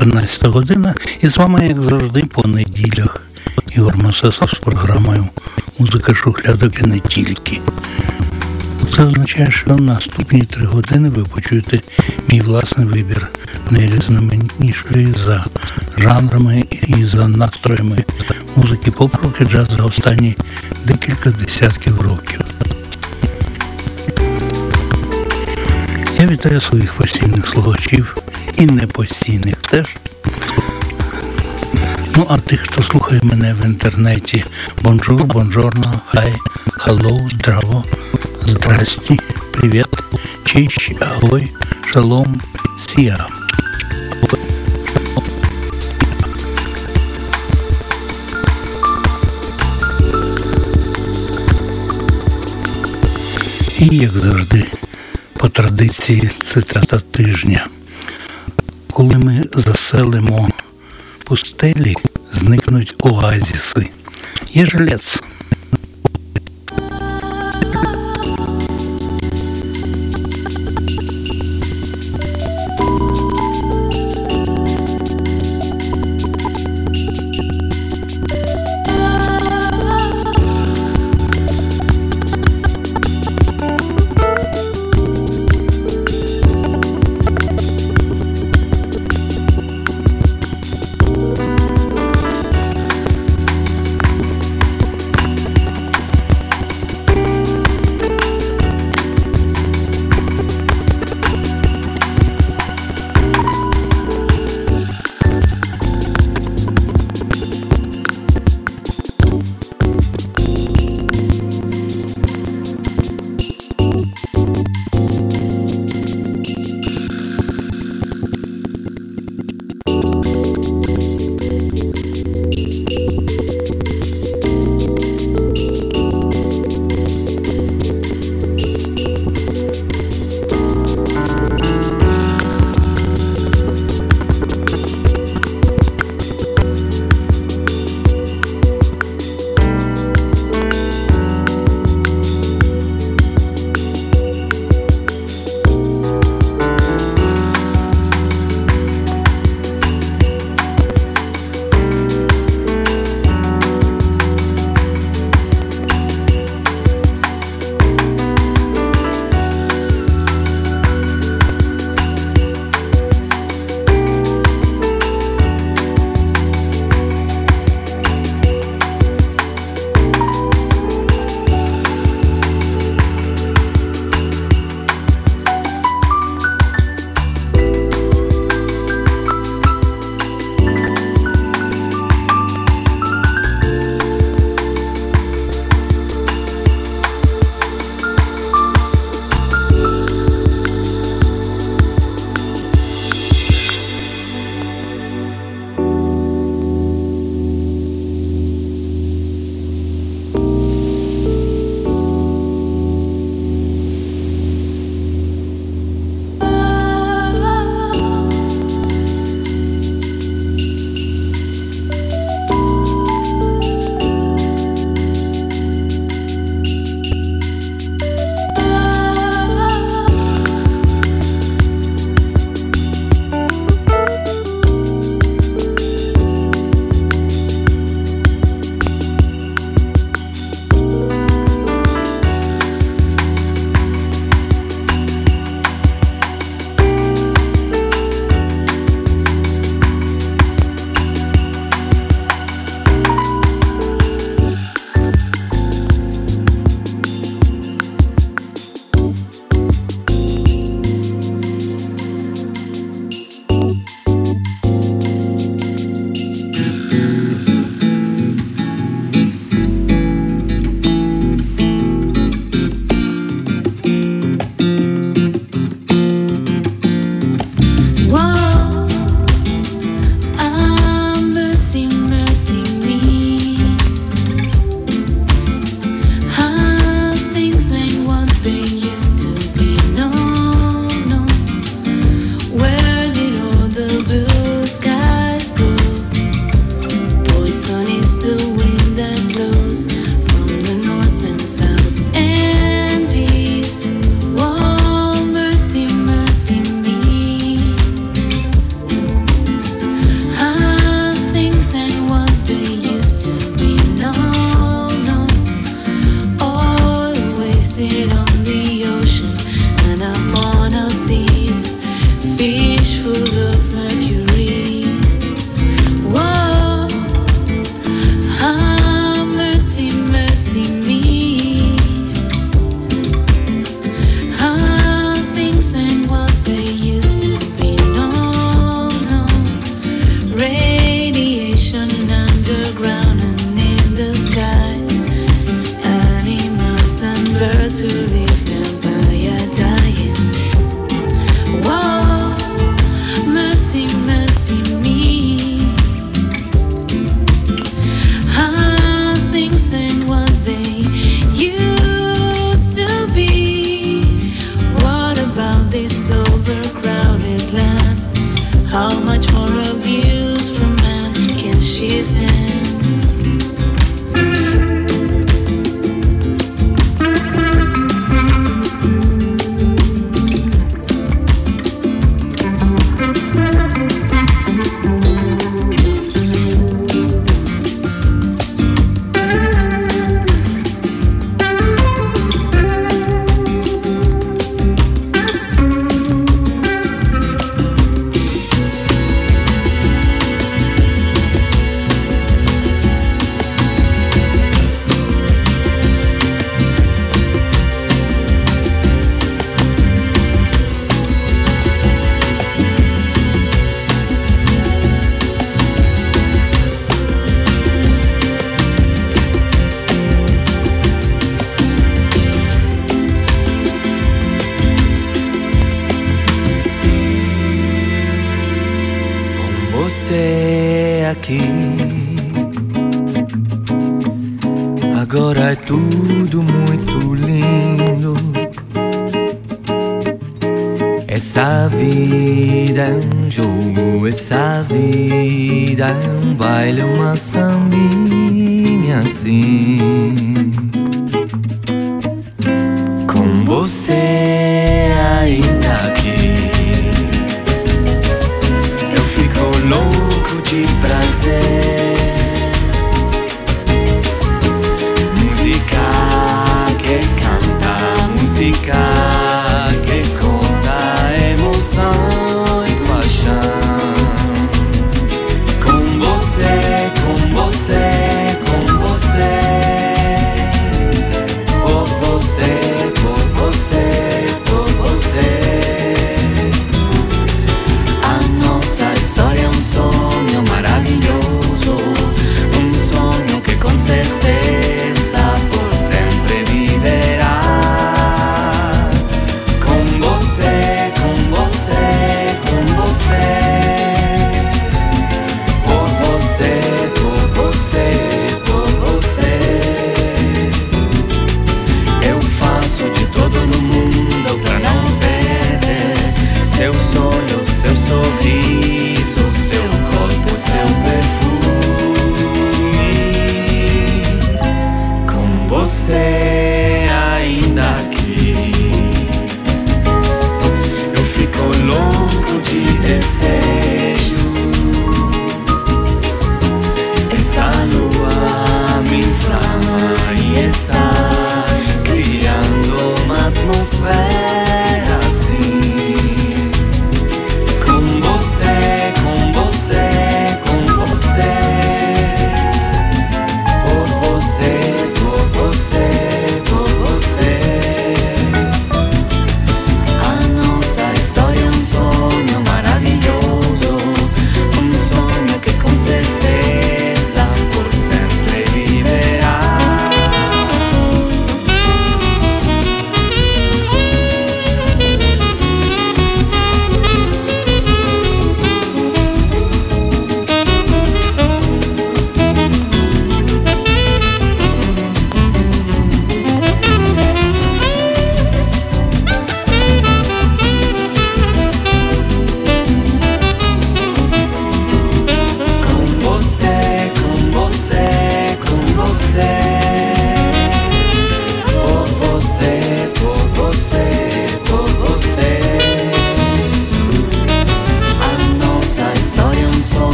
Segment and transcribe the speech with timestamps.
[0.00, 0.94] у Львові 14 година.
[1.20, 3.22] І з вами, як завжди, по неділях
[3.76, 5.28] Ігор Масесов з програмою
[5.78, 7.60] Музика шухлядок і не тільки.
[8.96, 11.80] Це означає, що наступні три години ви почуєте
[12.28, 13.28] мій власний вибір
[13.70, 15.44] найрізноманітнішої за
[15.98, 18.04] жанрами і за настроями
[18.56, 20.36] музики поп-рок і джаз за останні
[20.84, 22.40] декілька десятків років.
[26.18, 28.16] Я вітаю своїх постійних слухачів
[28.58, 29.86] і непостійних теж.
[32.16, 34.44] Ну, а тих, хто слухає мене в інтернеті,
[34.82, 36.34] бонжур, бонжорно, хай,
[36.72, 37.84] халлоу, здраво,
[38.46, 39.18] здрасті,
[39.52, 39.86] привіт,
[40.44, 41.46] чищ, агой,
[41.92, 42.40] шалом,
[42.86, 43.26] сія.
[53.78, 54.66] І, як завжди,
[55.32, 57.66] по традиції цитата тижня.
[58.92, 60.48] Коли ми заселимо
[61.24, 61.96] пустелі,
[62.32, 63.88] зникнуть оазіси.
[64.52, 65.22] Є жилець.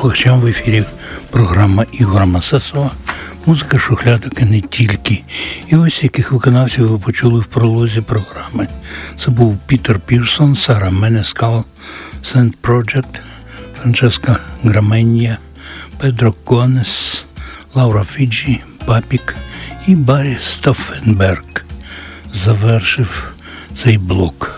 [0.00, 0.84] Радіослухачам в ефірі
[1.30, 2.90] програма Ігора Масасова,
[3.46, 5.22] музика шухлядок і не тільки.
[5.68, 8.68] І ось яких виконавців ви почули в пролозі програми.
[9.18, 11.64] Це був Пітер Пірсон, Сара Менескал,
[12.22, 13.20] Сент Проджект,
[13.78, 15.38] Франческа Граменія,
[15.98, 17.24] Педро Конес,
[17.74, 19.36] Лаура Фіджі, Папік
[19.86, 21.64] і Баррі Стофенберг
[22.32, 23.32] завершив
[23.76, 24.49] цей блок.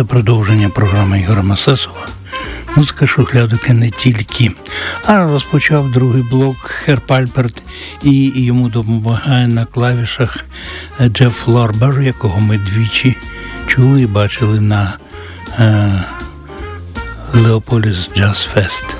[0.00, 2.06] Слухаєте продовження програми Ігора Масесова.
[2.76, 4.50] Музика шухлядок не тільки.
[5.06, 7.62] А розпочав другий блок Херпальберт
[8.02, 10.44] і йому допомагає на клавішах
[11.02, 13.16] Джеф Ларбер, якого ми двічі
[13.66, 14.98] чули і бачили на
[15.58, 16.04] е,
[17.34, 18.99] Леополіс Джаз Фест.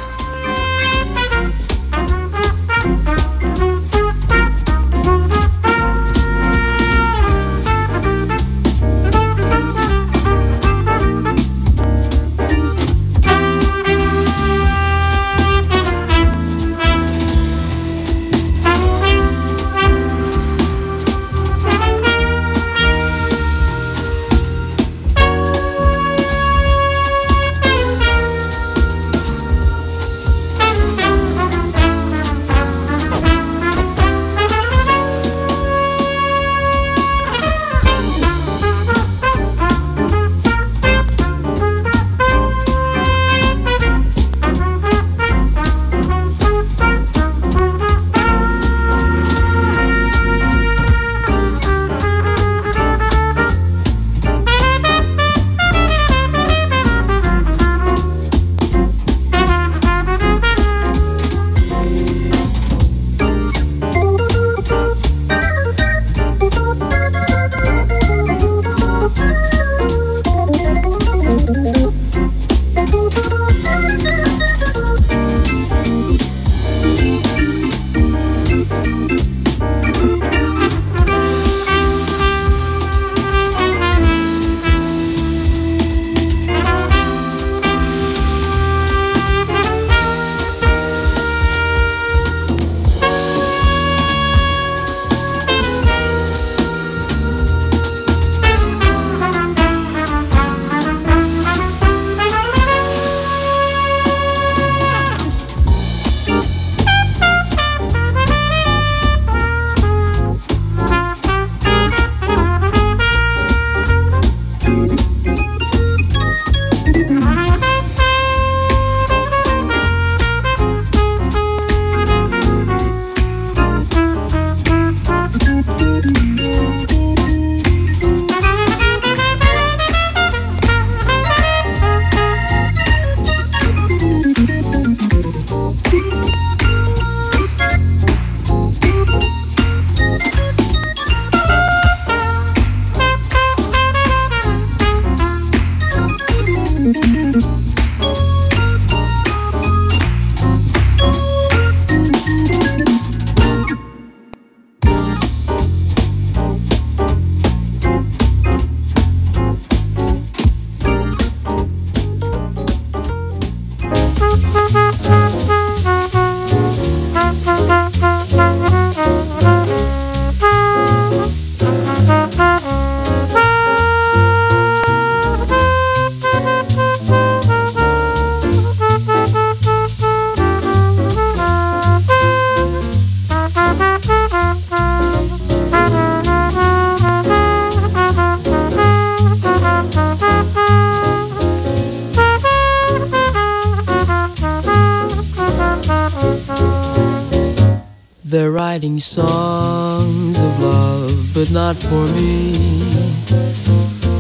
[201.70, 202.52] Not for me.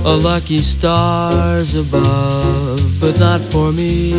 [0.04, 4.12] A lucky stars above, but not for me.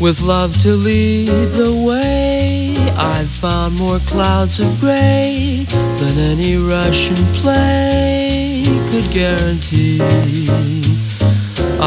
[0.00, 5.66] With love to lead the way, I've found more clouds of gray
[6.00, 10.00] than any Russian play could guarantee.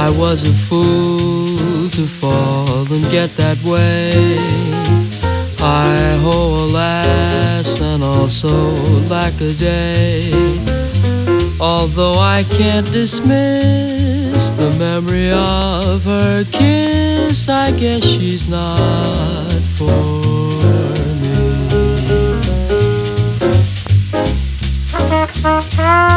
[0.06, 4.38] I was a fool to fall and get that way.
[5.58, 7.03] Hi ho, alas,
[7.64, 8.50] and also
[9.08, 10.32] lack a day.
[11.60, 20.14] Although I can't dismiss the memory of her kiss, I guess she's not for.
[25.44, 26.13] was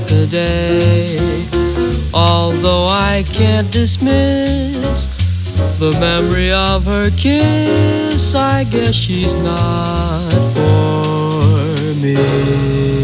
[0.00, 1.46] a day.
[2.14, 5.06] Although I can't dismiss
[5.78, 13.01] the memory of her kiss, I guess she's not for me.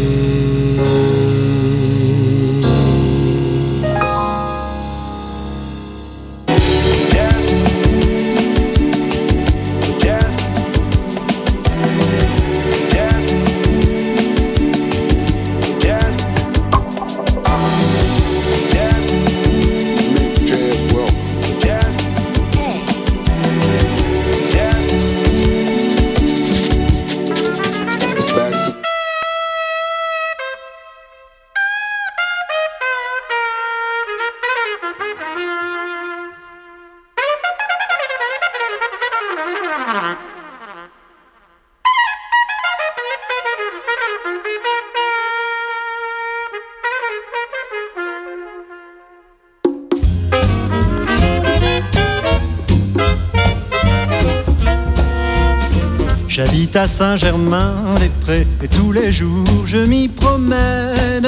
[56.75, 61.27] À Saint-Germain-des-Prés et tous les jours je m'y promène.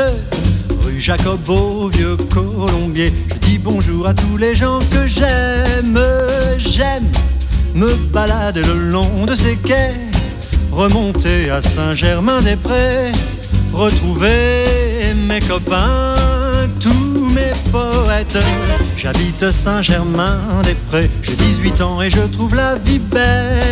[0.84, 6.00] Rue Jacobo, vieux colombier, je dis bonjour à tous les gens que j'aime.
[6.58, 7.08] J'aime
[7.74, 9.96] me balader le long de ces quais,
[10.72, 13.12] remonter à Saint-Germain-des-Prés,
[13.74, 14.66] retrouver
[15.28, 16.16] mes copains,
[16.80, 18.38] tous mes poètes.
[18.98, 23.71] J'habite Saint-Germain-des-Prés, j'ai 18 ans et je trouve la vie belle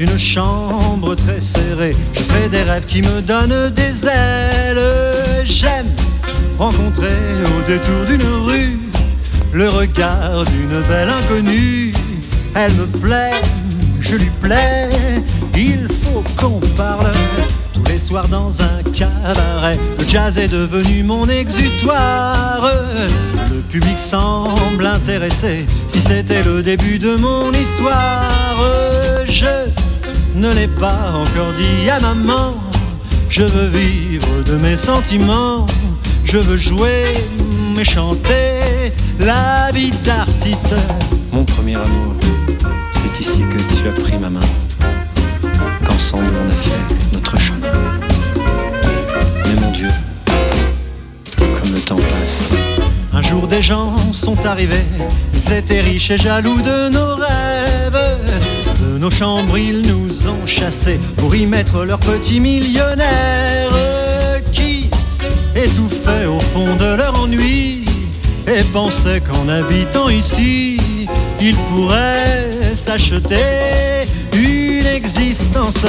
[0.00, 1.96] une chambre très serrée.
[2.12, 4.80] Je fais des rêves qui me donnent des ailes.
[5.44, 5.90] J'aime
[6.58, 7.06] rencontrer
[7.56, 8.78] au détour d'une rue
[9.52, 11.92] le regard d'une belle inconnue.
[12.54, 13.40] Elle me plaît,
[14.00, 14.88] je lui plais,
[15.56, 17.10] il faut qu'on parle.
[17.72, 22.70] Tous les soirs dans un cabaret, le jazz est devenu mon exutoire.
[23.50, 28.60] Le public semble intéressé, si c'était le début de mon histoire.
[29.28, 29.87] Je
[30.38, 32.54] ne l'ai pas encore dit à maman.
[33.28, 35.66] Je veux vivre de mes sentiments.
[36.24, 37.12] Je veux jouer,
[37.76, 40.74] mais chanter la vie d'artiste.
[41.32, 42.14] Mon premier amour,
[43.02, 44.48] c'est ici que tu as pris ma main.
[45.84, 47.72] Qu'ensemble on a fait notre chemin.
[49.44, 49.90] Mais mon Dieu,
[51.36, 52.52] comme le temps passe.
[53.12, 54.86] Un jour des gens sont arrivés,
[55.34, 58.47] ils étaient riches et jaloux de nos rêves
[58.98, 63.70] nos chambres, ils nous ont chassés pour y mettre leurs petits millionnaires
[64.52, 64.90] qui
[65.54, 67.84] étouffaient au fond de leur ennui
[68.46, 70.78] et pensaient qu'en habitant ici,
[71.40, 75.86] ils pourraient s'acheter une existence.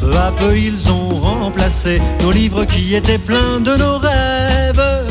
[0.00, 5.06] Peu à peu, ils ont remplacé nos livres qui étaient pleins de nos rêves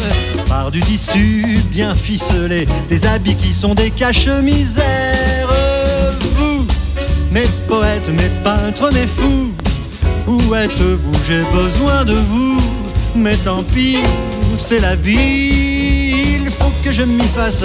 [0.48, 5.71] par du tissu bien ficelé, des habits qui sont des caches-misères
[7.32, 9.52] mes poètes, mes peintres, mes fous.
[10.28, 11.20] Où êtes-vous?
[11.28, 12.62] J'ai besoin de vous.
[13.16, 13.98] Mais tant pis,
[14.58, 16.40] c'est la vie.
[16.42, 17.64] Il faut que je m'y fasse.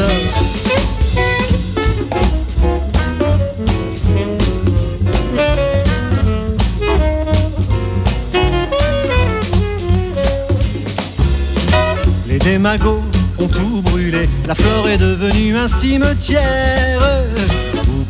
[12.29, 13.03] Les démagogues
[13.39, 14.29] ont tout brûlé.
[14.47, 17.01] La flore est devenue un cimetière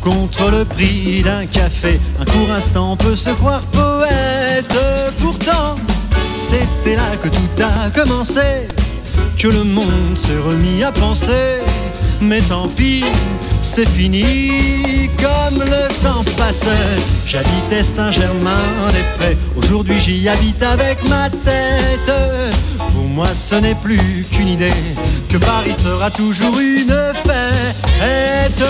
[0.07, 4.79] Contre le prix d'un café, un court instant peut se croire poète.
[5.19, 5.75] Pourtant,
[6.39, 8.69] c'était là que tout a commencé,
[9.37, 11.61] que le monde s'est remis à penser.
[12.21, 13.03] Mais tant pis,
[13.61, 16.63] c'est fini comme le temps passe.
[17.25, 22.13] J'habitais Saint-Germain-des-Prés, aujourd'hui j'y habite avec ma tête.
[22.93, 24.71] Pour moi, ce n'est plus qu'une idée
[25.27, 26.95] que Paris sera toujours une
[27.25, 28.63] fête.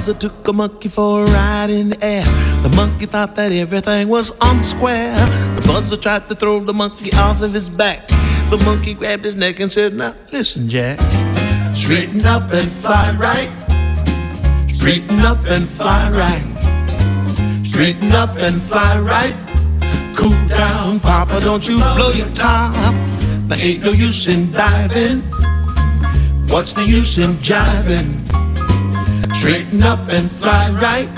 [0.00, 2.24] A buzzer took a monkey for a ride in the air.
[2.62, 5.14] The monkey thought that everything was on square.
[5.56, 8.08] The buzzer tried to throw the monkey off of his back.
[8.48, 10.98] The monkey grabbed his neck and said, Now listen, Jack.
[11.76, 13.50] Straighten up and fly right.
[14.74, 17.66] Straighten up and fly right.
[17.66, 19.36] Straighten up and fly right.
[20.16, 22.72] Cool down, Papa, don't you blow your top.
[23.48, 25.20] There ain't no use in diving.
[26.48, 28.29] What's the use in jiving?
[29.40, 31.08] Straighten up and fly right.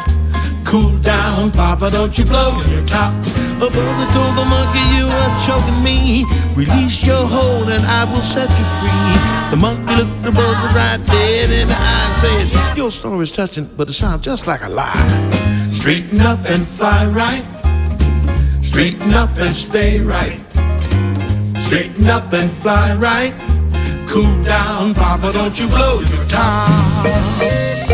[0.65, 3.13] Cool down, Papa, don't you blow your top.
[3.57, 6.25] A brother told the monkey, You are choking me.
[6.55, 9.51] Release your hold and I will set you free.
[9.51, 13.65] The monkey looked the buzzer right dead in the eye and said, Your story's touching,
[13.77, 15.69] but it sounds just like a lie.
[15.73, 17.43] Straighten up and fly right.
[18.63, 20.39] Straighten up and stay right.
[21.59, 23.35] Straighten up and fly right.
[24.09, 27.92] Cool down, Papa, don't you blow your top.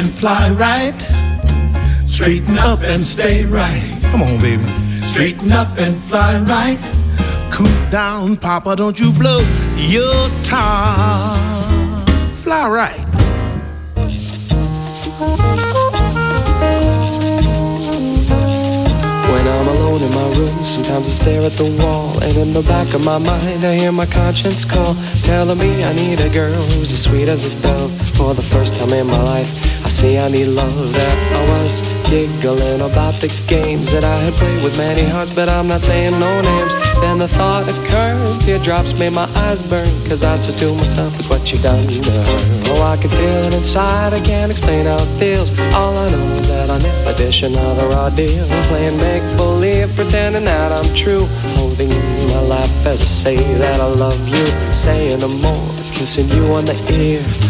[0.00, 0.98] And fly right.
[2.08, 3.98] Straighten up and stay right.
[4.10, 4.64] Come on, baby.
[5.02, 6.78] Straighten up and fly right.
[7.52, 9.40] Cool down, Papa, don't you blow
[9.76, 11.36] your top.
[12.36, 13.04] Fly right.
[19.30, 22.18] When I'm alone in my room, sometimes I stare at the wall.
[22.22, 25.92] And in the back of my mind, I hear my conscience call, telling me I
[25.92, 27.92] need a girl who's as sweet as a dove.
[28.16, 30.92] For the first time in my life, See I need love.
[30.94, 35.48] That I was giggling about the games that I had played with many hearts, but
[35.48, 36.74] I'm not saying no names.
[37.02, 41.28] Then the thought occurred, teardrops made my eyes burn, cause I said to myself, look
[41.28, 42.24] what you done to her.
[42.70, 45.50] Oh, I can feel it inside, I can't explain how it feels.
[45.74, 48.46] All I know is that I never dish another ordeal.
[48.70, 51.26] Playing make believe, pretending that I'm true.
[51.58, 54.46] Holding in my lap as I say that I love you.
[54.72, 57.49] Saying no more, kissing you on the ear.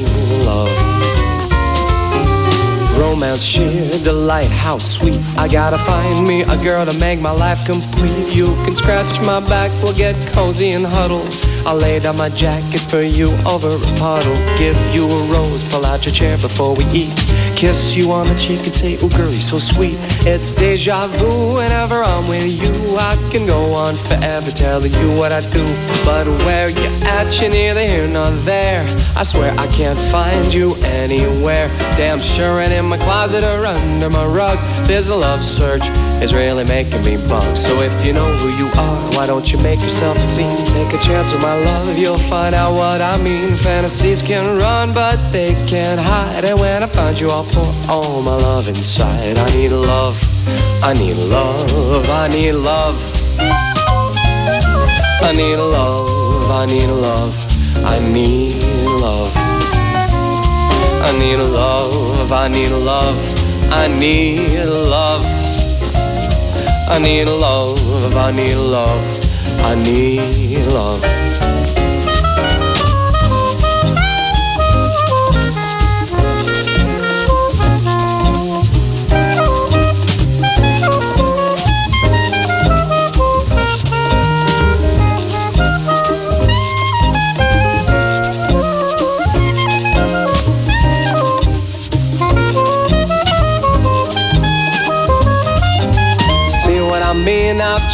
[3.01, 5.19] Romance, sheer delight, how sweet.
[5.35, 8.29] I gotta find me a girl to make my life complete.
[8.29, 11.25] You can scratch my back, we'll get cozy and huddle.
[11.65, 14.35] I'll lay down my jacket for you over a puddle.
[14.55, 17.13] Give you a rose, pull out your chair before we eat.
[17.61, 19.95] Kiss you on the cheek and say, Oh, girl, you're so sweet.
[20.25, 22.97] It's deja vu whenever I'm with you.
[22.97, 25.63] I can go on forever telling you what I do.
[26.03, 28.81] But where you at, you're neither here nor there.
[29.15, 31.67] I swear I can't find you anywhere.
[31.97, 34.57] Damn sure, and in my closet or under my rug,
[34.87, 35.83] there's a love search.
[36.19, 37.55] It's really making me bug.
[37.55, 40.57] So if you know who you are, why don't you make yourself seen?
[40.65, 43.55] Take a chance with my love, you'll find out what I mean.
[43.55, 46.43] Fantasies can run, but they can't hide.
[46.43, 49.37] And when I find you, I'll pour all my love inside.
[49.37, 50.17] I need love,
[50.83, 52.99] I need love, I need love.
[55.23, 57.33] I need love, I need love,
[57.85, 58.63] I need
[59.01, 59.31] love.
[61.03, 63.19] I need love, I need love,
[63.71, 65.23] I need love.
[66.93, 67.77] I need love,
[68.17, 69.19] I need love,
[69.63, 71.30] I need love.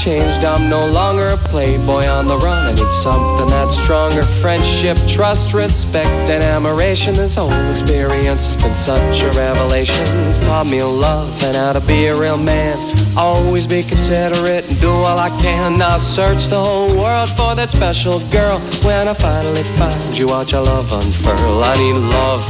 [0.03, 0.43] Changed.
[0.43, 2.67] I'm no longer a playboy on the run.
[2.67, 4.21] I need something that's stronger.
[4.21, 7.15] Friendship, trust, respect, and admiration.
[7.15, 10.05] This whole experience has been such a revelation.
[10.27, 12.77] It's taught me love and how to be a real man.
[13.17, 15.77] Always be considerate and do all I can.
[15.77, 18.59] Now search the whole world for that special girl.
[18.85, 21.63] When I finally find you, watch your love unfurl.
[21.63, 22.43] I need love.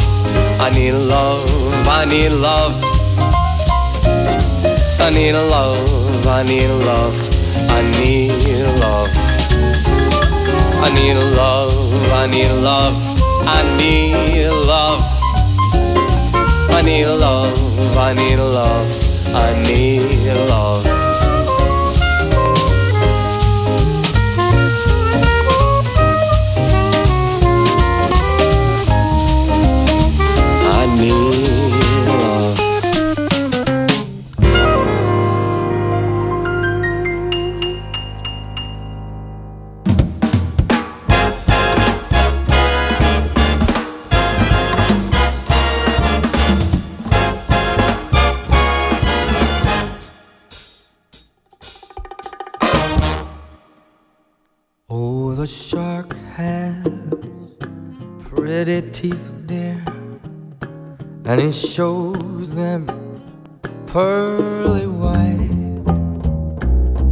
[0.59, 1.49] I need love.
[1.87, 2.97] I need love.
[4.99, 7.36] I need love, I need love,
[7.77, 8.31] I need
[8.79, 9.07] love.
[10.81, 11.71] I need love,
[12.11, 12.95] I need love,
[13.45, 15.03] I need love.
[16.73, 17.53] I need love,
[17.95, 18.87] I need love,
[19.35, 21.06] I need love.
[61.37, 62.87] And he shows them
[63.85, 65.83] pearly white.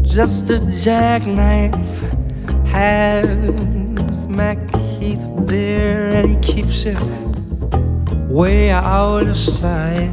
[0.01, 1.75] Just a jackknife
[2.65, 3.27] has
[4.27, 6.97] Macheath, dear, and he keeps it
[8.27, 10.09] way out of sight.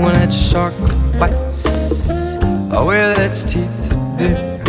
[0.00, 0.74] When that shark
[1.20, 1.64] bites
[2.70, 4.62] with its teeth, dear.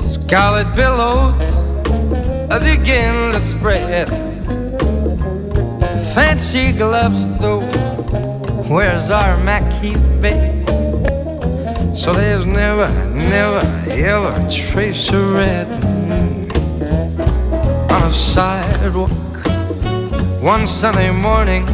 [0.00, 1.34] Scarlet billows
[2.62, 4.19] begin to spread.
[6.14, 7.60] Fancy gloves, though,
[8.68, 10.66] where's our Mackie babe?
[11.96, 15.68] So there's never, never, ever a trace of red
[17.92, 19.10] on a sidewalk.
[20.42, 21.64] One Sunday morning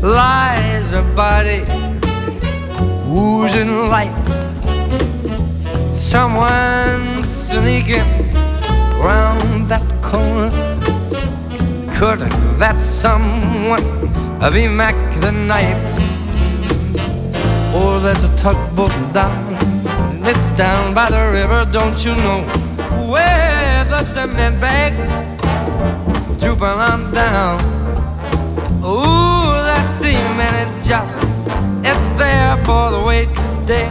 [0.00, 1.64] lies a body
[3.10, 4.14] oozing light.
[5.92, 8.06] Someone sneaking
[9.02, 10.67] round that corner.
[11.98, 12.20] Could
[12.60, 13.82] that someone
[14.52, 15.82] be Mack the knife?
[17.74, 19.58] Or there's a tugboat down,
[20.24, 22.42] it's down by the river, don't you know?
[23.10, 24.94] Where the cement bag
[26.38, 27.58] drooping on down.
[28.84, 31.20] Ooh, that cement is just,
[31.82, 33.28] it's there for the wait
[33.66, 33.90] day.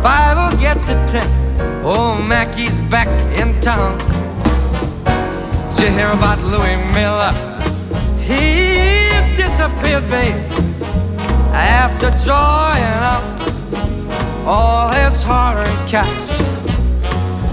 [0.00, 1.26] Bible gets it ten.
[1.84, 3.98] Oh, Mackie's back in town.
[5.84, 7.30] You hear about Louis Miller?
[8.18, 10.34] He disappeared, babe,
[11.52, 13.22] after drawing up
[14.46, 16.08] all his hard-earned cash.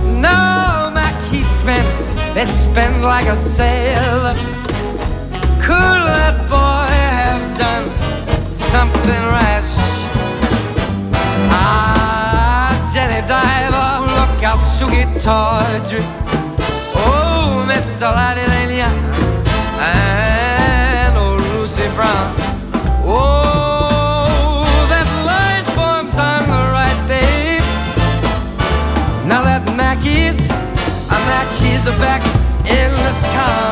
[0.05, 4.33] No, Mackie spends, they spend like a sailor.
[5.59, 6.87] Could that boy
[7.19, 7.89] have done
[8.55, 10.07] something rash?
[11.51, 16.40] Ah, Jenny Diver, look out, Sukey Tawdry.
[18.01, 19.15] Miss Lady and
[21.15, 22.33] old Lucy Brown.
[23.05, 27.61] Oh, that line forms on the right, babe.
[29.27, 30.49] Now that Mackie's,
[31.11, 32.23] uh, Mackie's are back
[32.65, 33.70] in the town.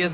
[0.00, 0.08] Comme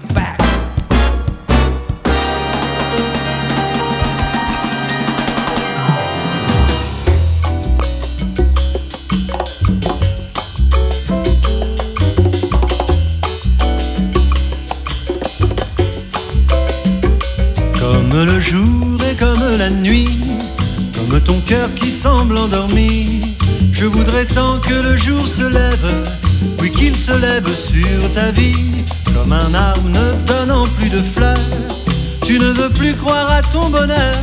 [18.25, 20.09] le jour et comme la nuit,
[20.97, 23.21] comme ton cœur qui semble endormi,
[23.73, 26.11] je voudrais tant que le jour se lève,
[26.61, 28.85] oui qu'il se lève sur ta vie,
[29.27, 31.37] comme un arbre ne donnant plus de fleurs.
[32.25, 34.17] Tu ne veux plus croire à ton bonheur,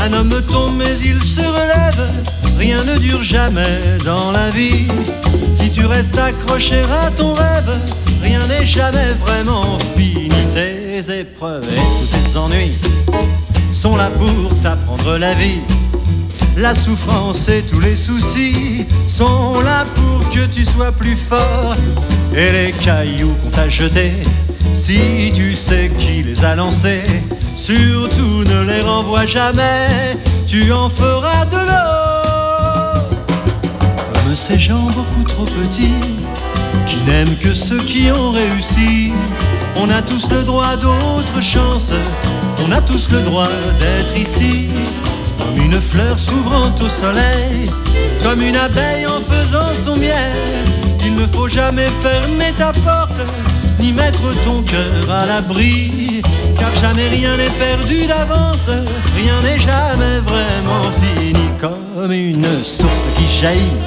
[0.00, 2.08] un homme tombe mais il se relève,
[2.58, 4.86] rien ne dure jamais dans la vie.
[5.52, 7.78] Si tu restes accroché à ton rêve,
[8.22, 10.30] rien n'est jamais vraiment fini.
[10.52, 12.72] Tes épreuves et tous tes ennuis
[13.72, 15.60] sont là pour t'apprendre la vie.
[16.56, 21.74] La souffrance et tous les soucis sont là pour que tu sois plus fort.
[22.34, 24.12] Et les cailloux qu'on t'a jetés,
[24.74, 27.02] si tu sais qui les a lancés,
[27.56, 33.02] surtout ne les renvoie jamais, tu en feras de l'eau.
[34.12, 35.94] Comme ces gens beaucoup trop petits,
[36.86, 39.12] qui n'aiment que ceux qui ont réussi.
[39.76, 41.90] On a tous le droit d'autre chance,
[42.66, 43.48] on a tous le droit
[43.78, 44.68] d'être ici.
[45.42, 47.70] Comme une fleur s'ouvrant au soleil,
[48.22, 50.14] comme une abeille en faisant son miel.
[51.04, 53.20] Il ne faut jamais fermer ta porte,
[53.80, 56.20] ni mettre ton cœur à l'abri.
[56.58, 58.68] Car jamais rien n'est perdu d'avance,
[59.16, 61.32] rien n'est jamais vraiment fini.
[61.60, 63.78] Comme une source qui jaillit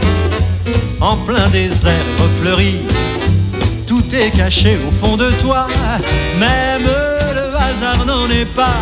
[1.00, 2.80] en plein désert refleuri.
[3.88, 5.68] Tout est caché au fond de toi,
[6.38, 8.76] même le hasard n'en est pas.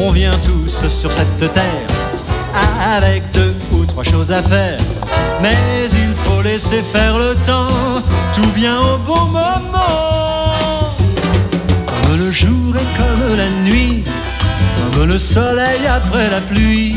[0.00, 1.88] On vient tous sur cette terre
[2.96, 4.78] avec deux ou trois choses à faire.
[5.42, 5.56] Mais
[5.90, 8.00] il faut laisser faire le temps,
[8.32, 10.94] tout vient au bon moment.
[11.84, 14.04] Comme le jour et comme la nuit,
[14.92, 16.94] comme le soleil après la pluie.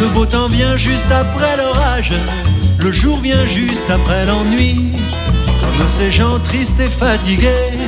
[0.00, 2.10] Le beau temps vient juste après l'orage,
[2.78, 4.90] le jour vient juste après l'ennui.
[5.60, 7.78] Comme ces gens tristes et fatigués,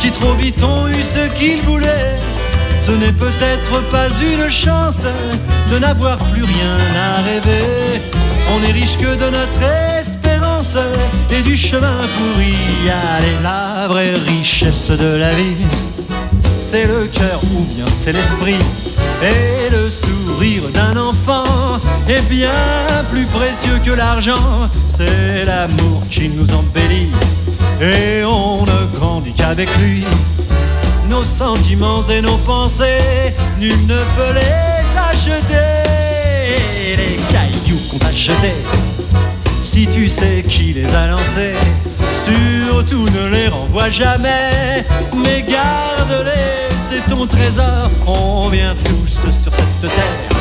[0.00, 2.23] qui trop vite ont eu ce qu'ils voulaient.
[2.86, 5.06] Ce n'est peut-être pas une chance
[5.72, 8.02] de n'avoir plus rien à rêver.
[8.54, 9.62] On n'est riche que de notre
[9.98, 10.76] espérance
[11.30, 13.32] et du chemin pour y aller.
[13.42, 15.64] La vraie richesse de la vie,
[16.58, 18.58] c'est le cœur ou bien c'est l'esprit.
[19.22, 22.50] Et le sourire d'un enfant est bien
[23.10, 24.68] plus précieux que l'argent.
[24.86, 27.08] C'est l'amour qui nous embellit
[27.80, 30.04] et on ne grandit qu'avec lui.
[31.08, 35.36] Nos sentiments et nos pensées, nul ne peut les acheter.
[36.96, 38.62] Les cailloux qu'on t'a jetés,
[39.62, 41.54] si tu sais qui les a lancés,
[42.24, 44.84] surtout ne les renvoie jamais,
[45.16, 47.90] mais garde-les, c'est ton trésor.
[48.06, 50.34] On vient tous sur cette terre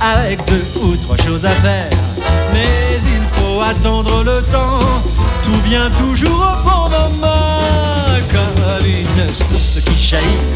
[0.00, 1.90] avec deux ou trois choses à faire,
[2.52, 4.78] mais il faut attendre le temps,
[5.46, 10.46] tout vient toujours au bon moment, comme une source qui jaillit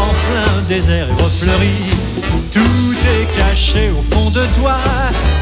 [0.00, 1.78] en plein désert et refleuri.
[2.50, 4.76] Tout est caché au fond de toi,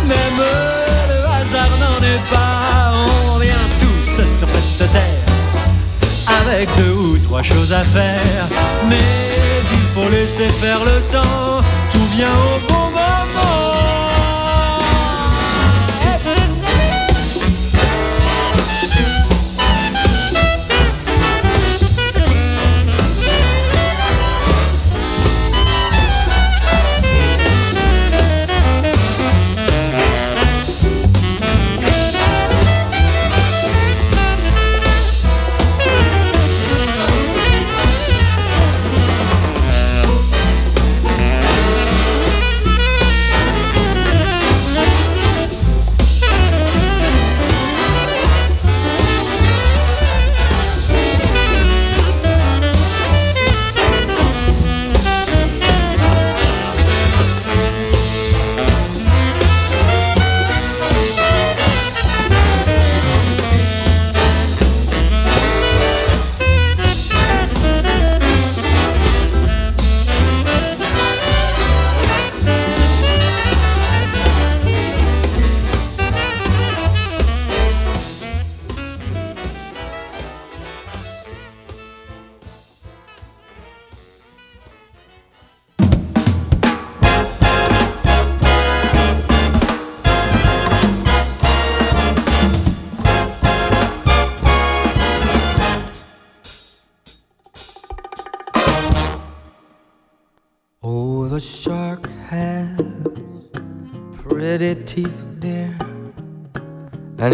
[0.06, 2.92] même le hasard n'en est pas.
[3.34, 5.24] On vient tous sur cette terre
[6.42, 8.44] avec deux ou trois choses à faire,
[8.90, 9.08] mais
[9.72, 11.62] il faut laisser faire le temps.
[11.92, 12.83] Tout vient au bon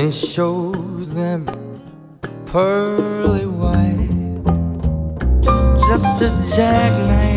[0.00, 1.44] and he shows them
[2.46, 4.42] pearly white.
[5.88, 7.29] Just a jackknife.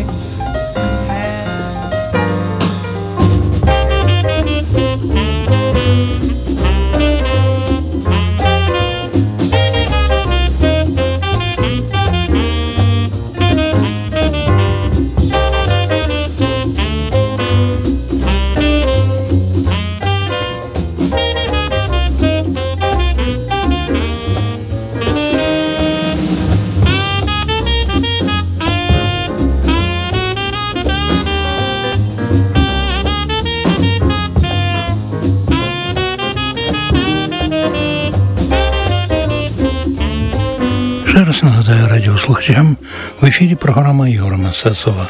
[42.14, 42.76] Радіослухачам
[43.20, 45.08] в ефірі програма Ігора Масесова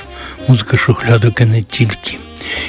[0.48, 2.18] Музика шухлядок і не тільки.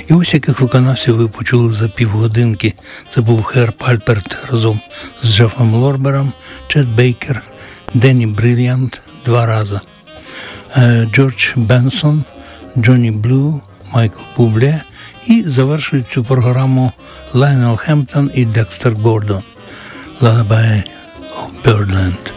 [0.07, 2.73] І ось яких виконавців ви почули за півгодинки.
[3.09, 4.79] Це був Хер Пальперт разом
[5.23, 6.33] з Джефом Лорбером,
[6.67, 7.41] Чет Бейкер,
[7.93, 9.79] Денні Брильянт два рази,
[10.75, 12.23] е, Джордж Бенсон,
[12.77, 13.61] Джонні Блю,
[13.91, 14.81] Майкл Публе
[15.27, 16.91] і завершують цю програму
[17.33, 19.43] Лайнел Хемптон і Декстер Гордон.
[20.21, 20.83] Lullaby
[21.65, 22.34] of.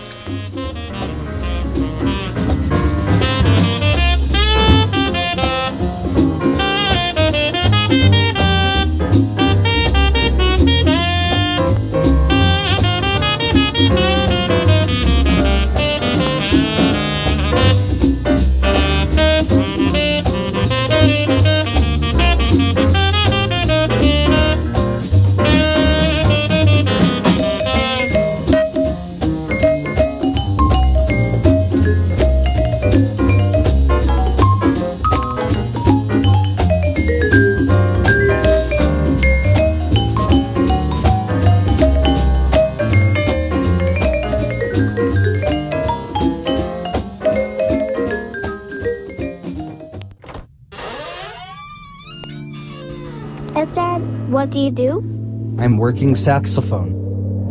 [55.78, 56.90] Working saxophone.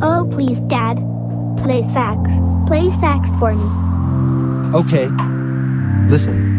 [0.02, 0.98] Oh, please, Dad.
[1.64, 2.20] Play sax.
[2.68, 3.68] Play sax for me.
[4.74, 5.08] Okay.
[6.10, 6.54] Listen.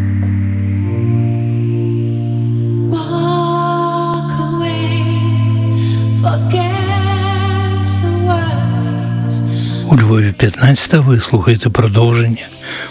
[9.91, 12.49] У Львові 15 ви слухаєте продовження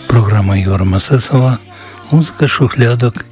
[0.07, 1.57] програми Ігора Масесова
[2.11, 3.25] Музика шухлядок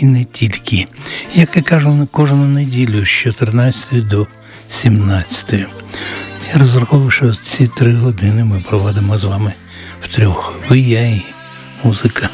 [0.00, 0.86] і не тільки.
[1.34, 4.26] Як я кажу, кожну неділю з 14 до
[4.72, 5.54] 17.
[6.52, 9.52] Я розраховую, що ці три години ми проводимо з вами
[10.00, 10.54] втрьох.
[10.68, 11.22] Ви, я і
[11.84, 12.28] музика.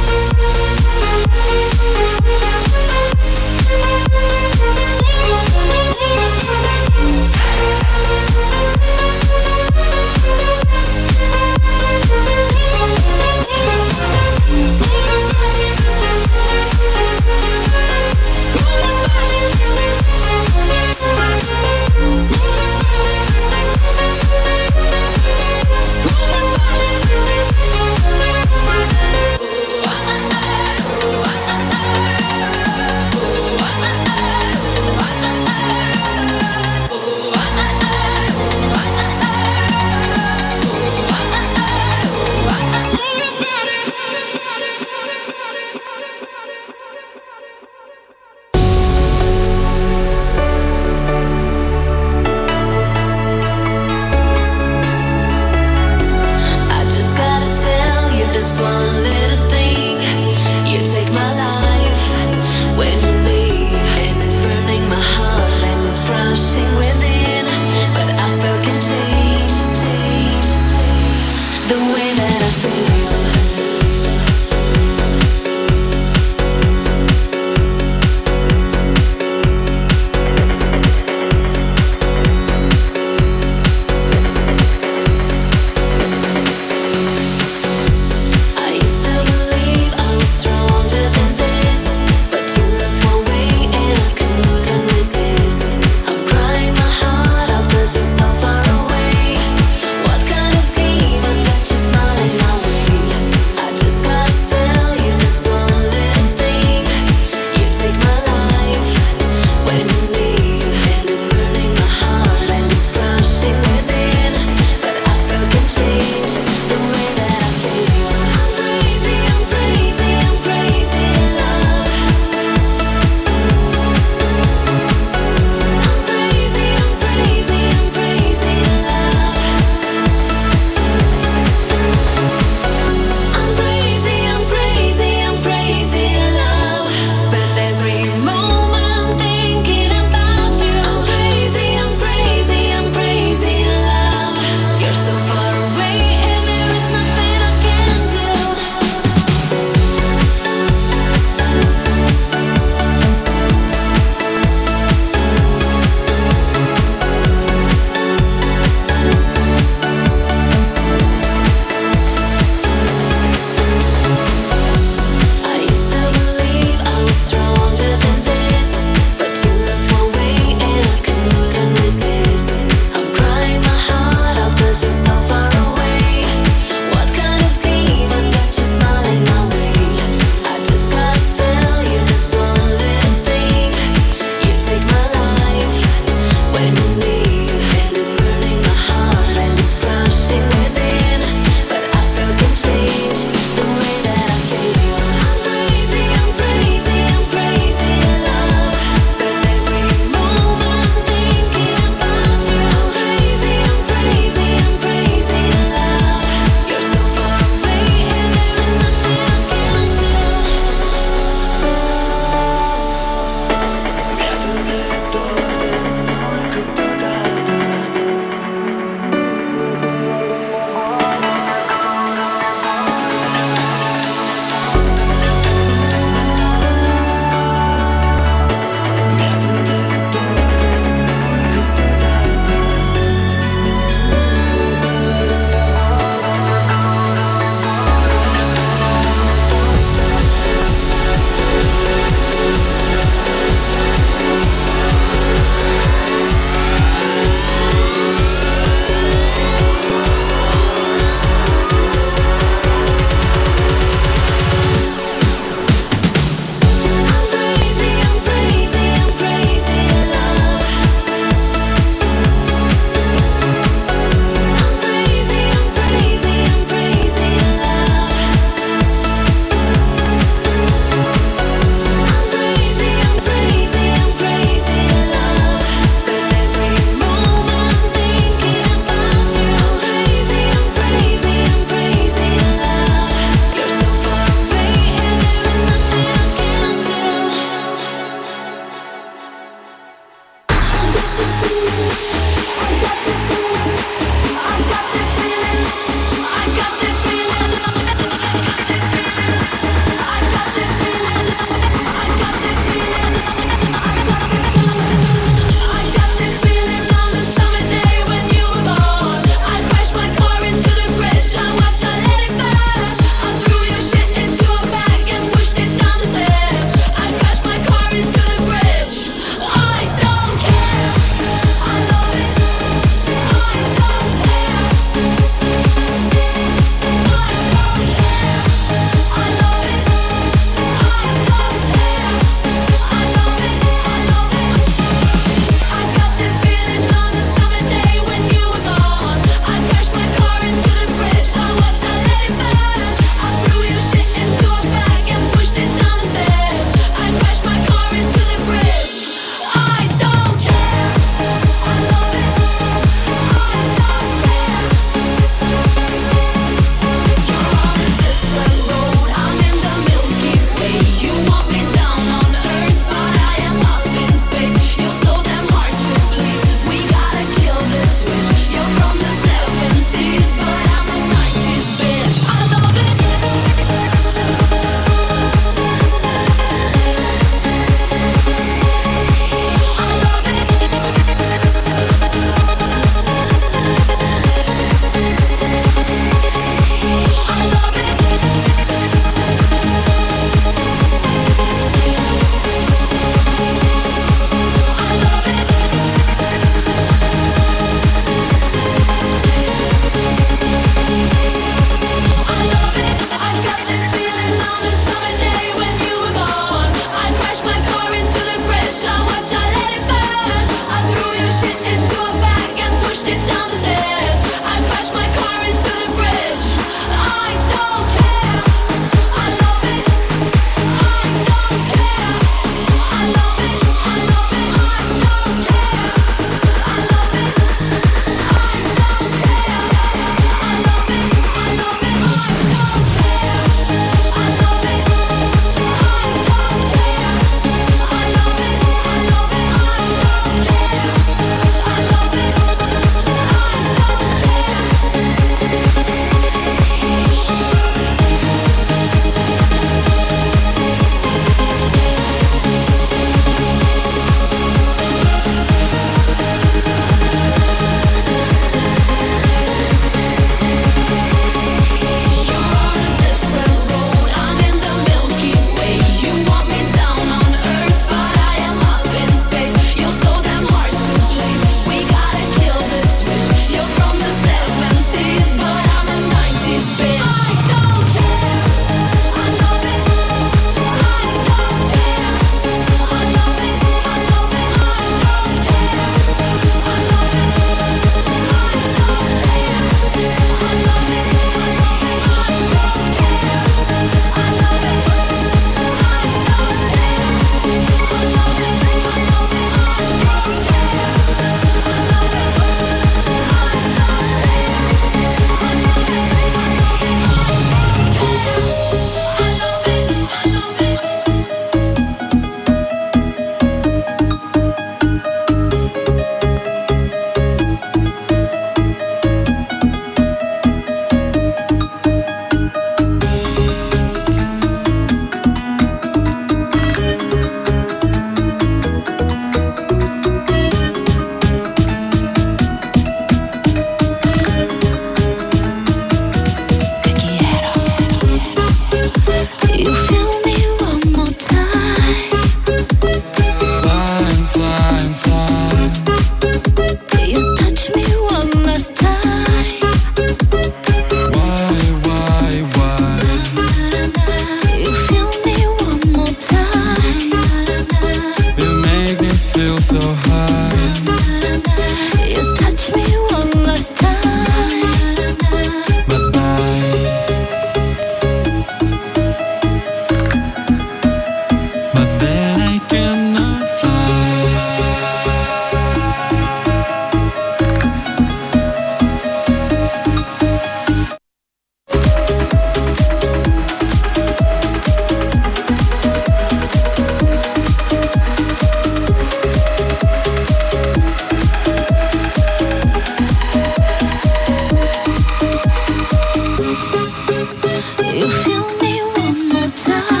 [599.63, 600.00] time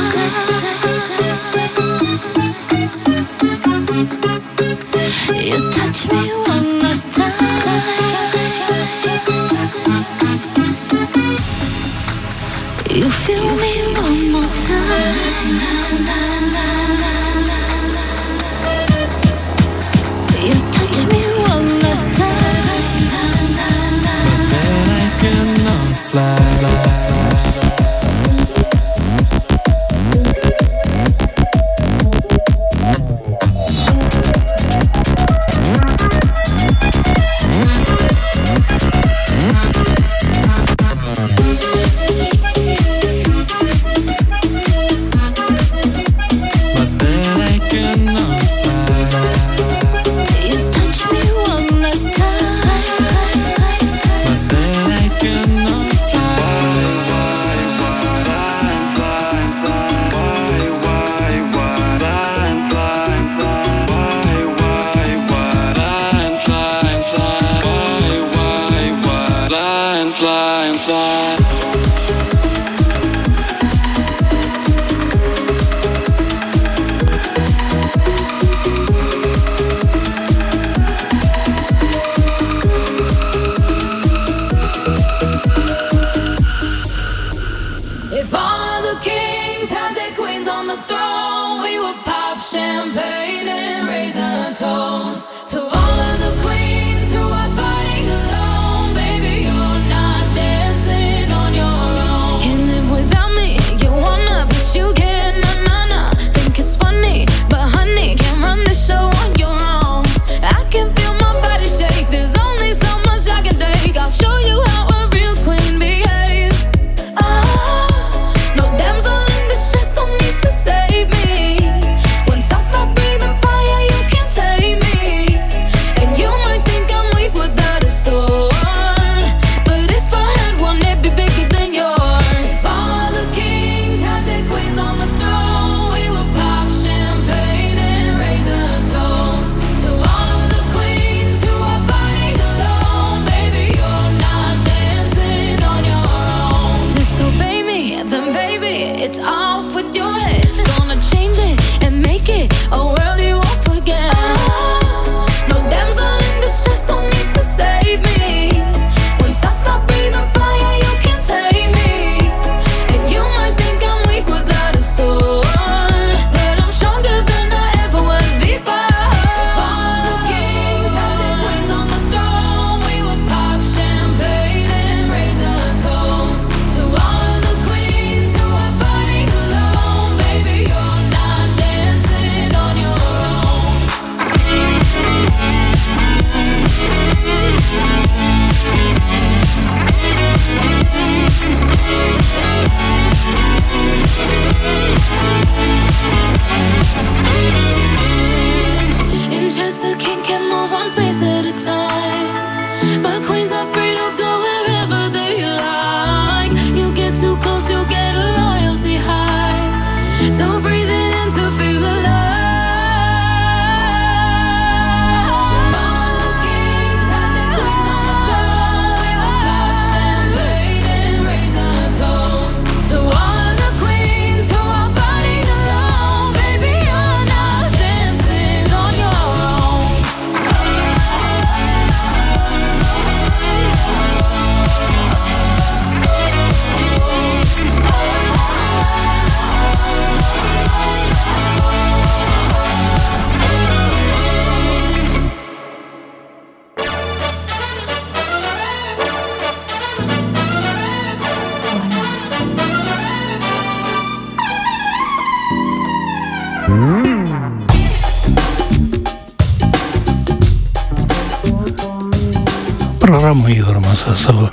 [264.15, 264.51] Стасова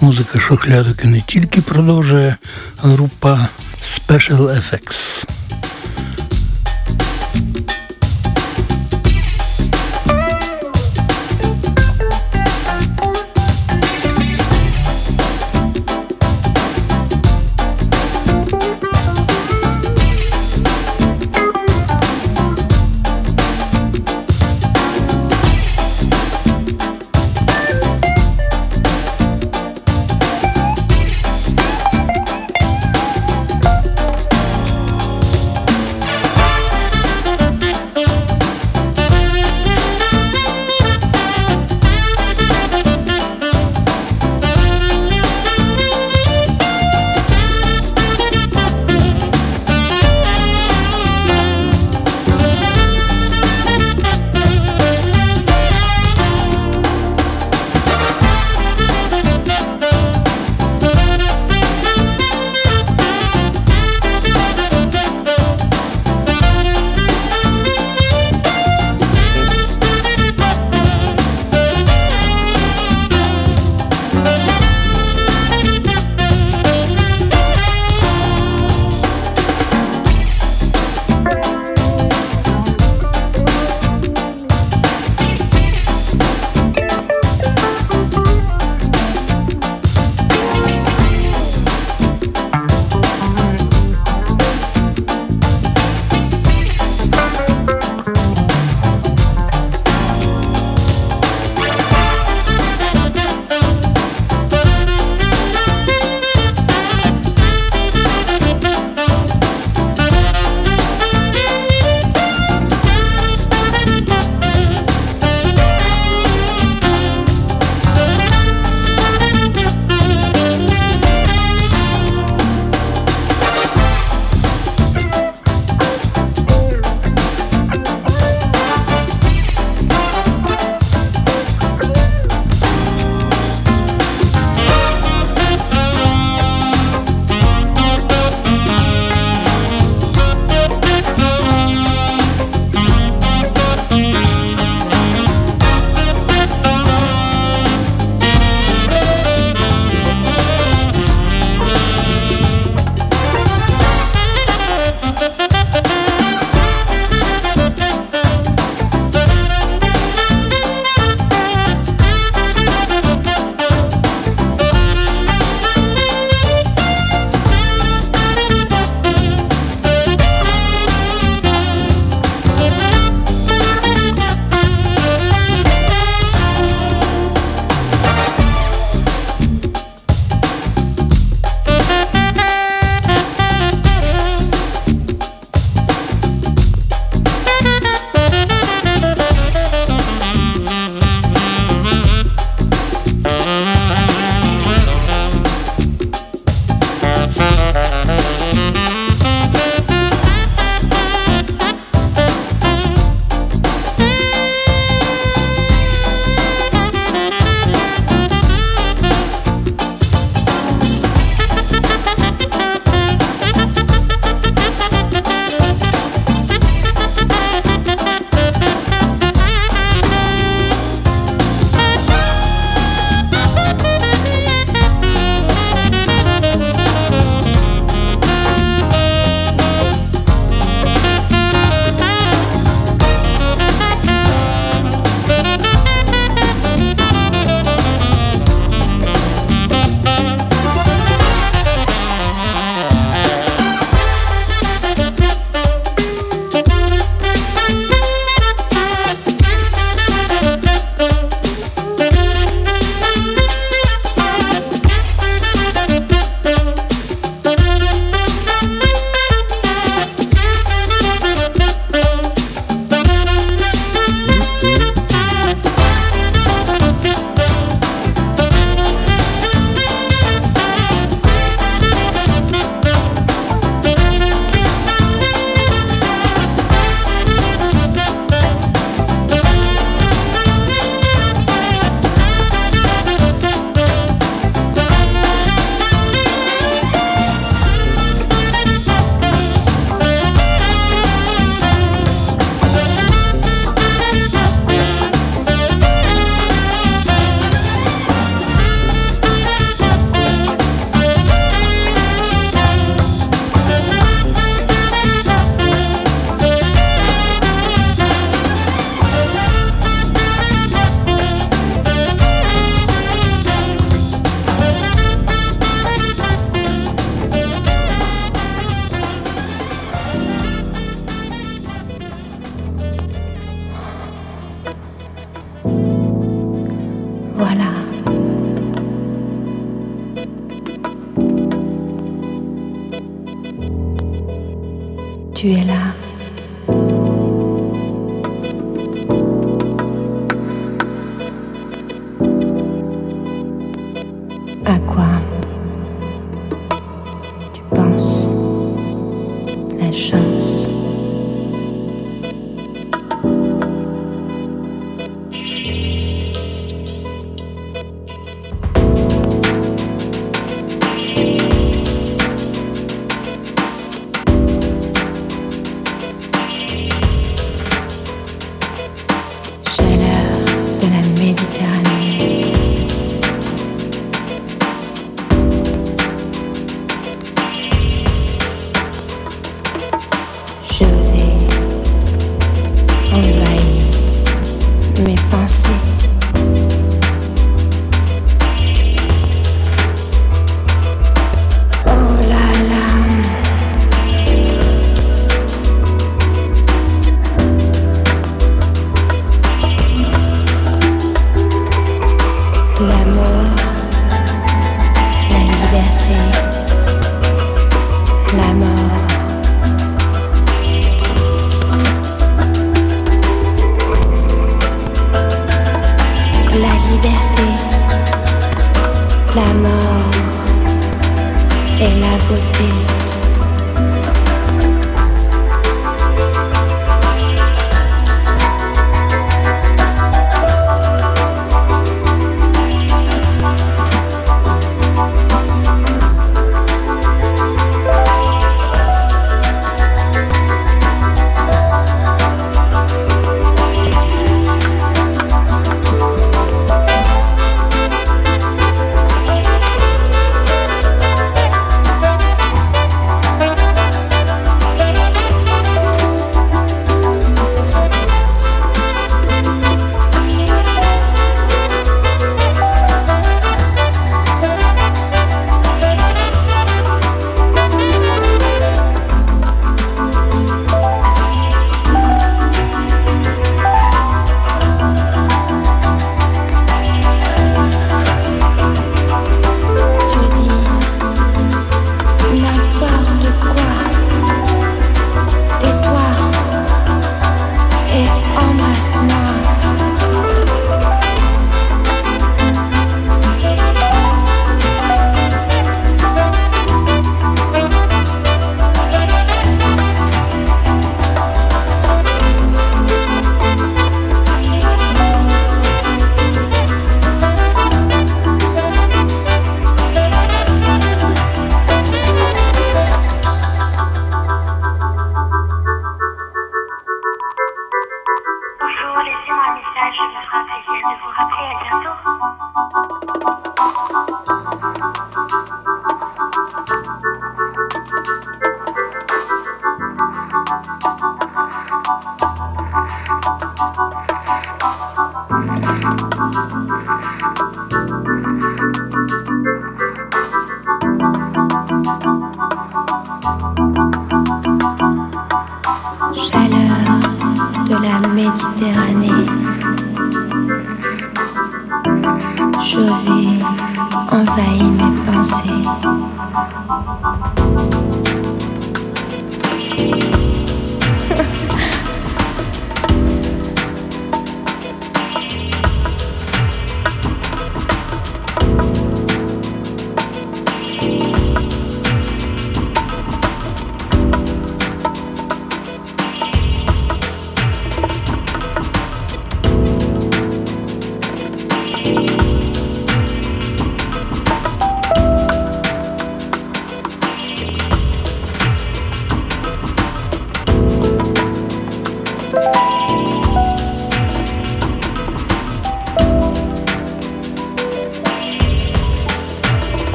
[0.00, 2.36] музика шухлядок і не тільки продовжує
[2.82, 3.48] група
[3.82, 5.07] Special Effects.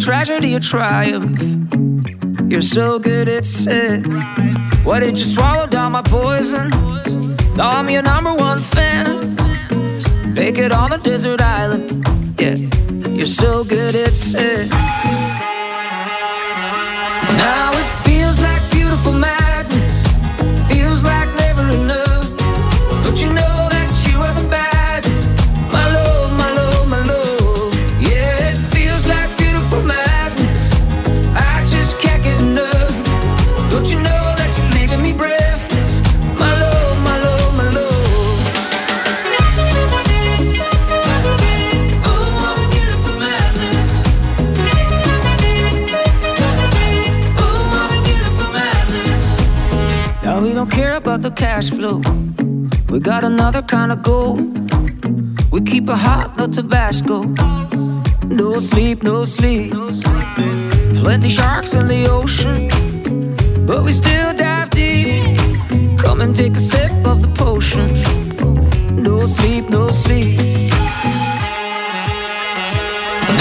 [0.00, 1.40] tragedy or triumph.
[2.50, 4.06] You're so good at it.
[4.84, 6.70] Why did you swallow down my poison?
[7.54, 9.36] Now I'm your number one fan.
[10.32, 12.06] Make it on the desert island.
[12.40, 12.56] Yeah,
[13.08, 14.70] you're so good at it.
[17.36, 19.39] Now it feels like beautiful magic.
[51.00, 52.00] about the cash flow.
[52.90, 54.40] We got another kind of gold.
[55.50, 57.22] We keep it hot, no Tabasco.
[58.24, 59.72] No sleep, no sleep.
[61.02, 62.68] Plenty sharks in the ocean,
[63.66, 65.38] but we still dive deep.
[65.98, 67.88] Come and take a sip of the potion.
[69.02, 70.38] No sleep, no sleep.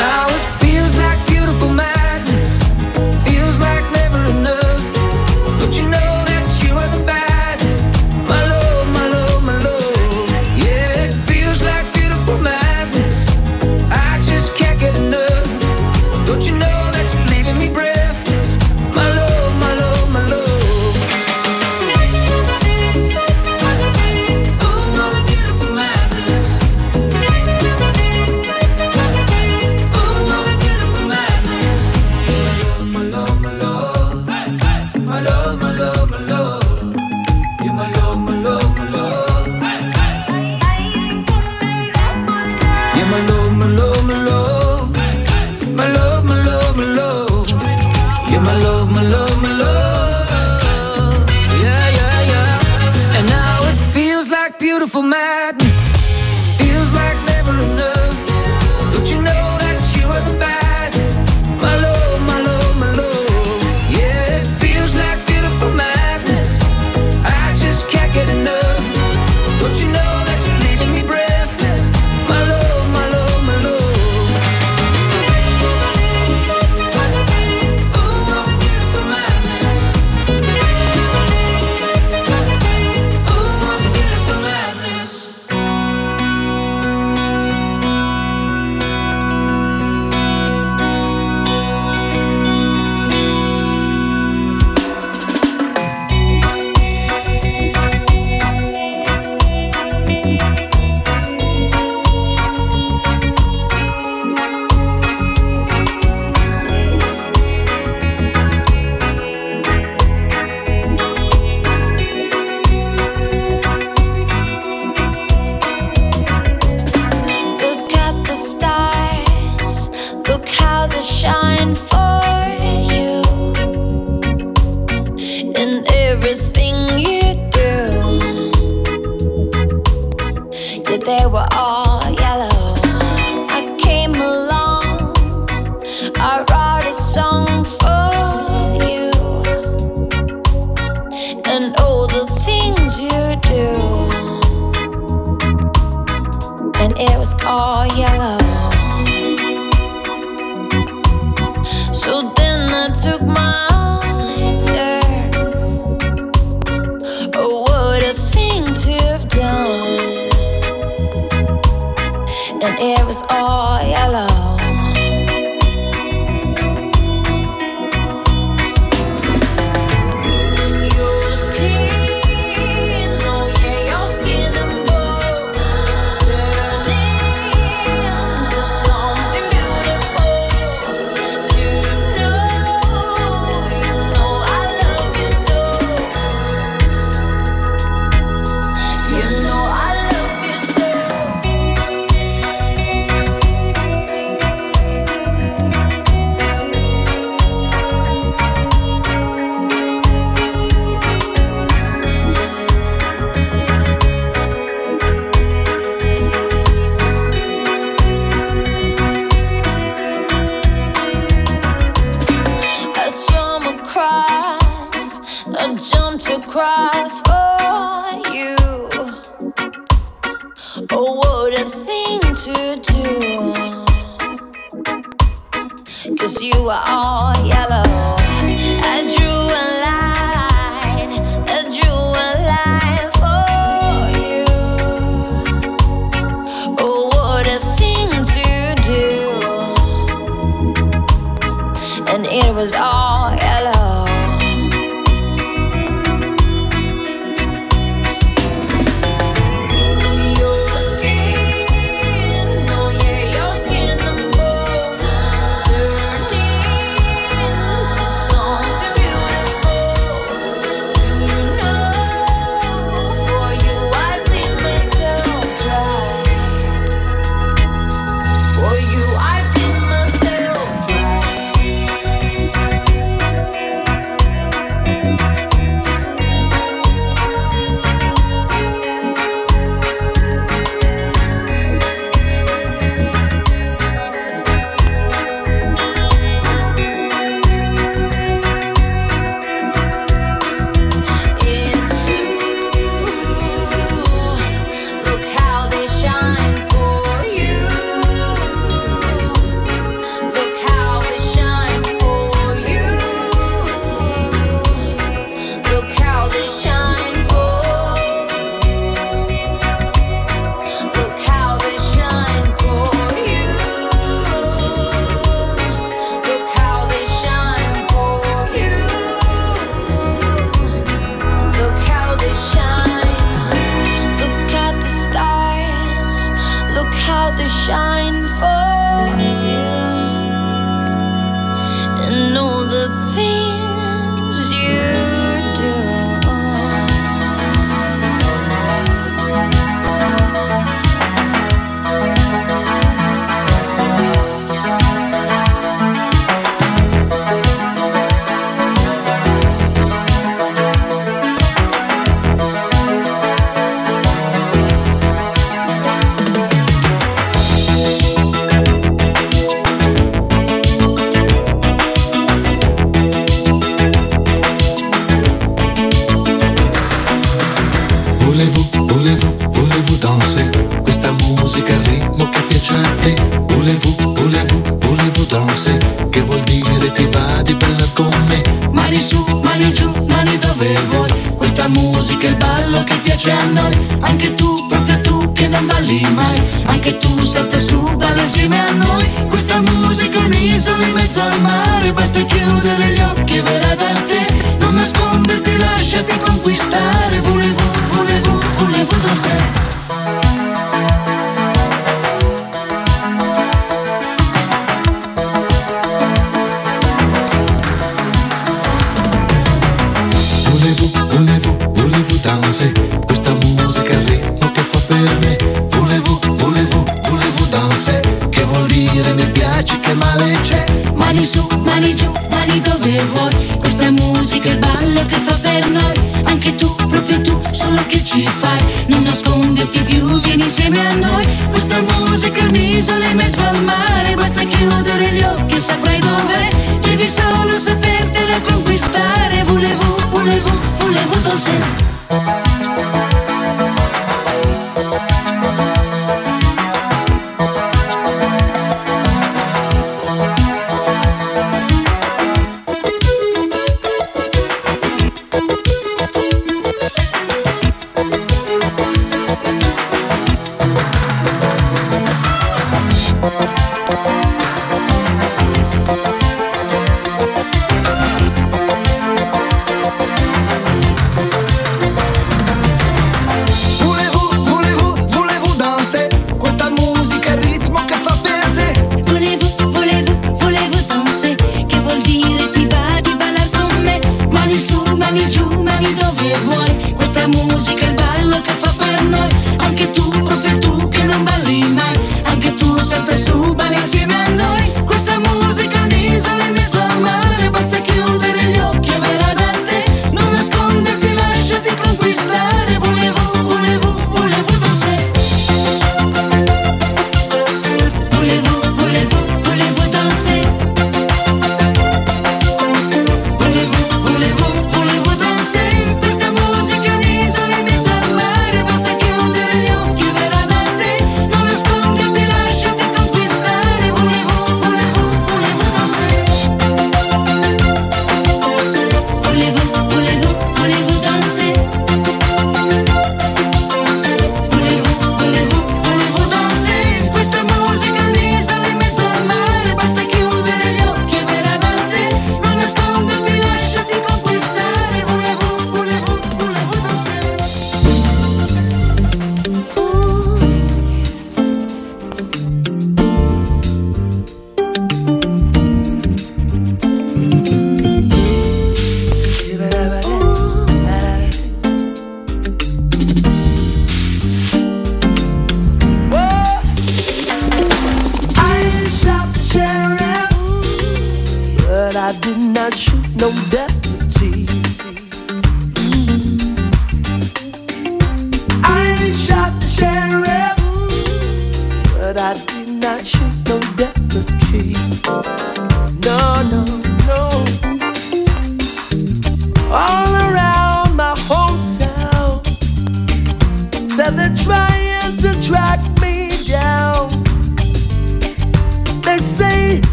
[0.00, 1.85] Now it feels like beautiful.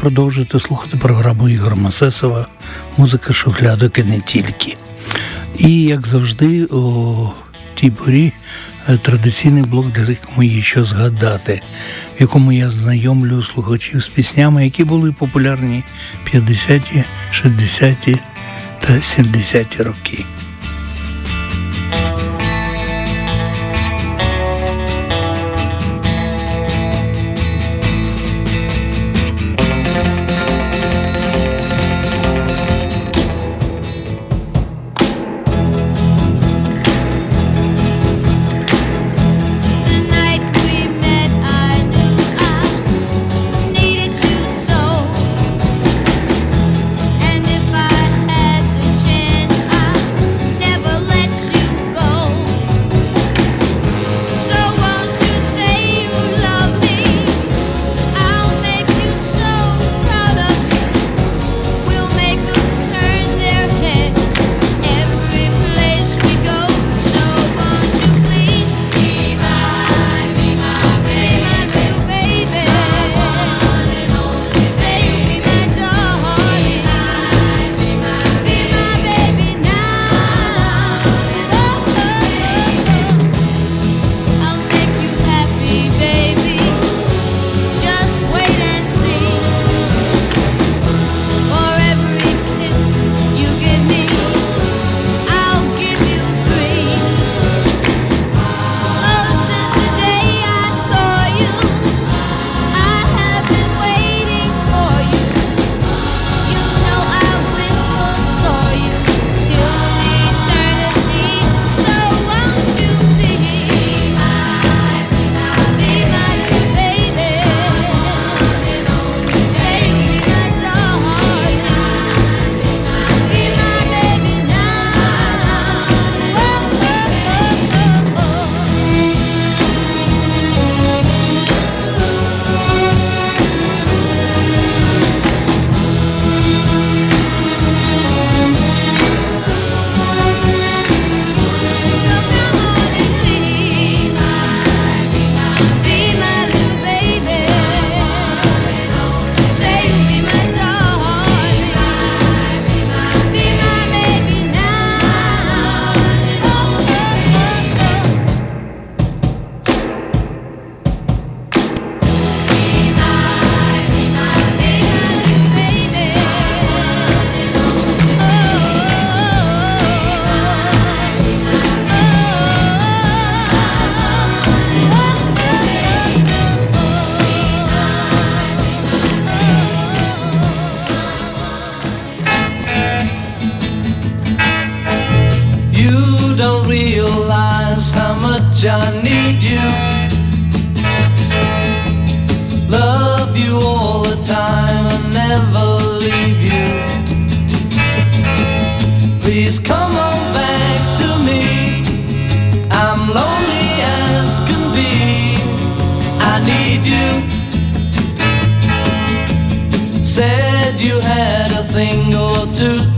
[0.00, 2.46] продовжуйте слухати програму Ігор Масесова,
[2.96, 4.76] музика шухлядок і не тільки.
[5.58, 7.28] І як завжди, у
[7.74, 8.32] тій порі
[8.88, 11.62] е, традиційний блок для якому є що згадати,
[12.18, 15.84] в якому я знайомлю слухачів з піснями, які були популярні
[16.34, 18.18] 50-ті, 60-ті
[18.80, 20.24] та 70-ті роки.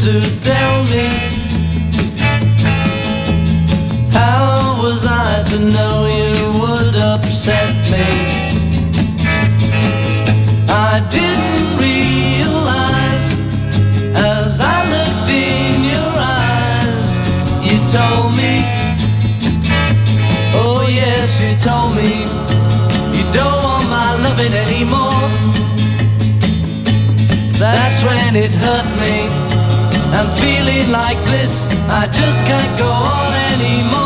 [0.02, 1.06] To tell me.
[4.10, 8.08] How was I to know you would upset me?
[10.68, 13.26] I didn't realize
[14.16, 17.02] as I looked in your eyes,
[17.62, 18.54] you told me.
[20.52, 22.26] Oh, yes, you told me
[23.16, 25.30] you don't want my loving anymore.
[27.56, 29.31] That's when it hurt me.
[30.42, 34.02] Feeling like this, I just can't go on anymore.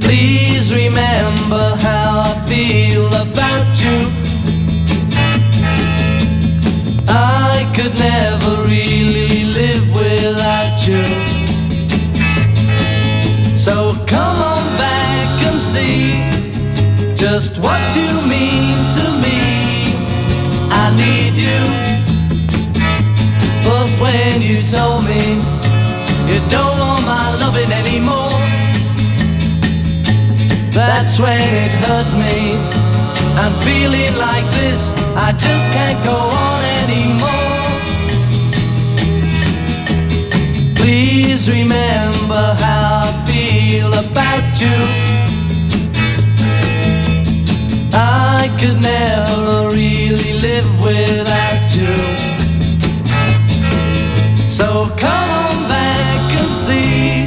[0.00, 3.98] Please remember how I feel about you.
[7.08, 11.04] I could never really live without you.
[13.56, 16.20] So come on back and see
[17.14, 19.38] just what you mean to me.
[20.70, 21.99] I need you.
[24.50, 25.36] You told me
[26.26, 28.34] you don't want my loving anymore,
[30.72, 32.58] that's when it hurt me.
[33.38, 37.60] I'm feeling like this, I just can't go on anymore.
[40.74, 44.80] Please remember how I feel about you.
[47.92, 52.39] I could never really live without you.
[54.60, 57.24] So come on back and see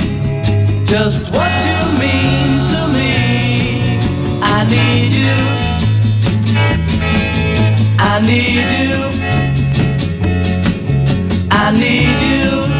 [0.85, 3.97] just what you mean to me.
[4.43, 5.39] I need you.
[7.97, 8.97] I need you.
[11.49, 12.72] I need you.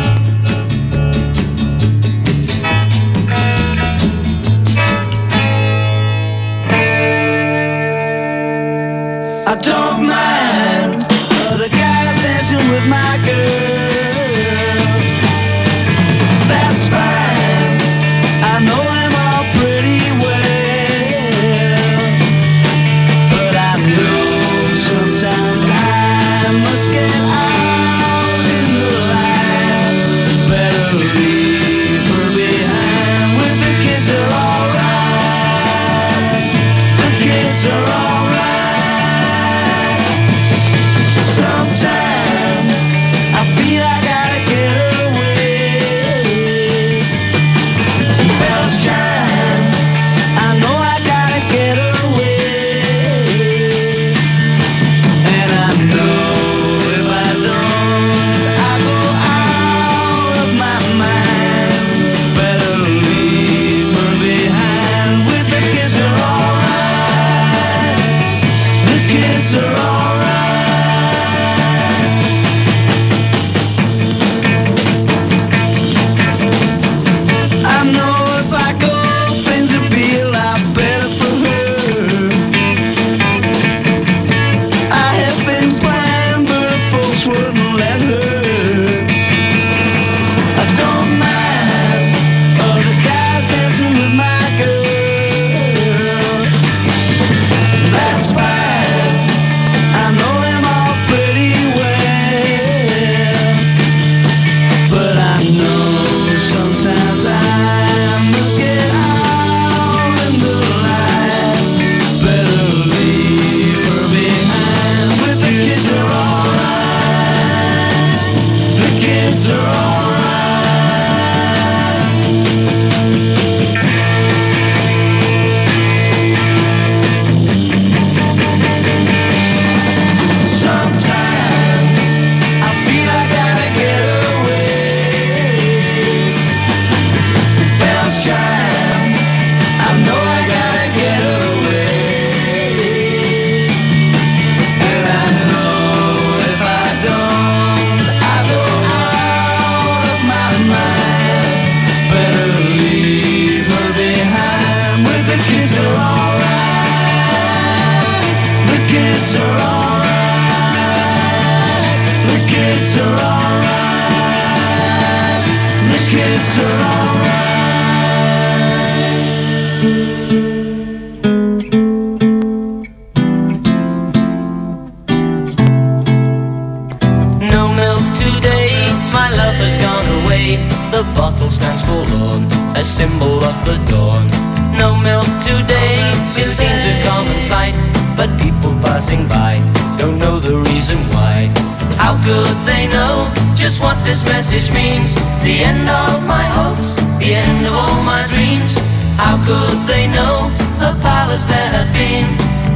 [188.15, 189.59] But people passing by
[189.97, 191.51] don't know the reason why.
[191.97, 195.15] How could they know just what this message means?
[195.43, 198.75] The end of my hopes, the end of all my dreams.
[199.17, 200.51] How could they know
[200.83, 202.27] the palace there had been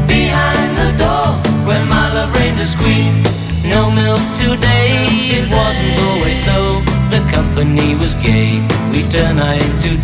[0.07, 1.27] behind the door
[1.67, 3.23] where my love reigned as queen?
[3.65, 5.03] No milk today,
[5.37, 6.81] it wasn't always so.
[7.09, 9.97] The company was gay, we turn night into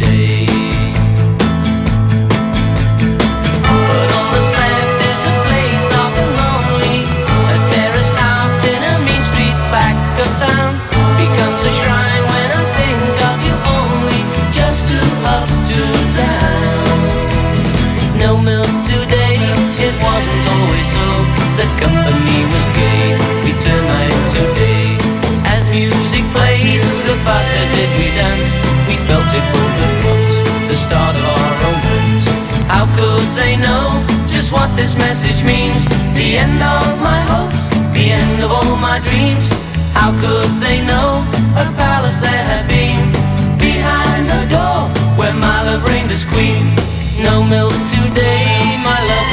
[34.53, 35.89] what this message means?
[36.13, 39.49] The end of my hopes, the end of all my dreams.
[39.97, 41.25] How could they know
[41.57, 43.09] a palace there had been
[43.57, 44.79] behind the door
[45.17, 46.75] where my love reigned as queen?
[47.19, 49.29] No milk today, my love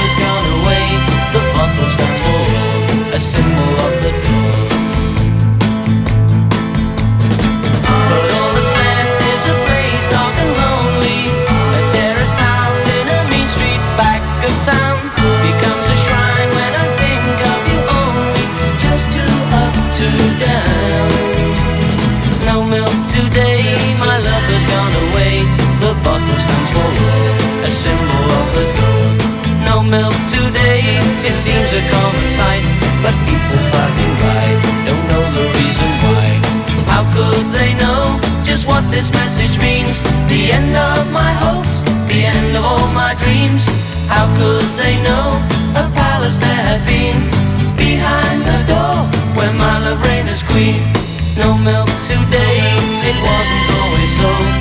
[26.51, 29.17] stands for love, a symbol of the dawn.
[29.65, 30.83] No milk today,
[31.23, 32.65] it seems a common sight,
[33.03, 34.45] but people passing by
[34.87, 36.27] don't know the reason why.
[36.91, 40.03] How could they know just what this message means?
[40.29, 43.63] The end of my hopes, the end of all my dreams.
[44.09, 45.39] How could they know
[45.79, 47.31] a palace there had been
[47.77, 48.97] behind the door
[49.39, 50.83] where my love reigned as queen?
[51.39, 52.59] No milk today,
[53.11, 54.60] it wasn't always so.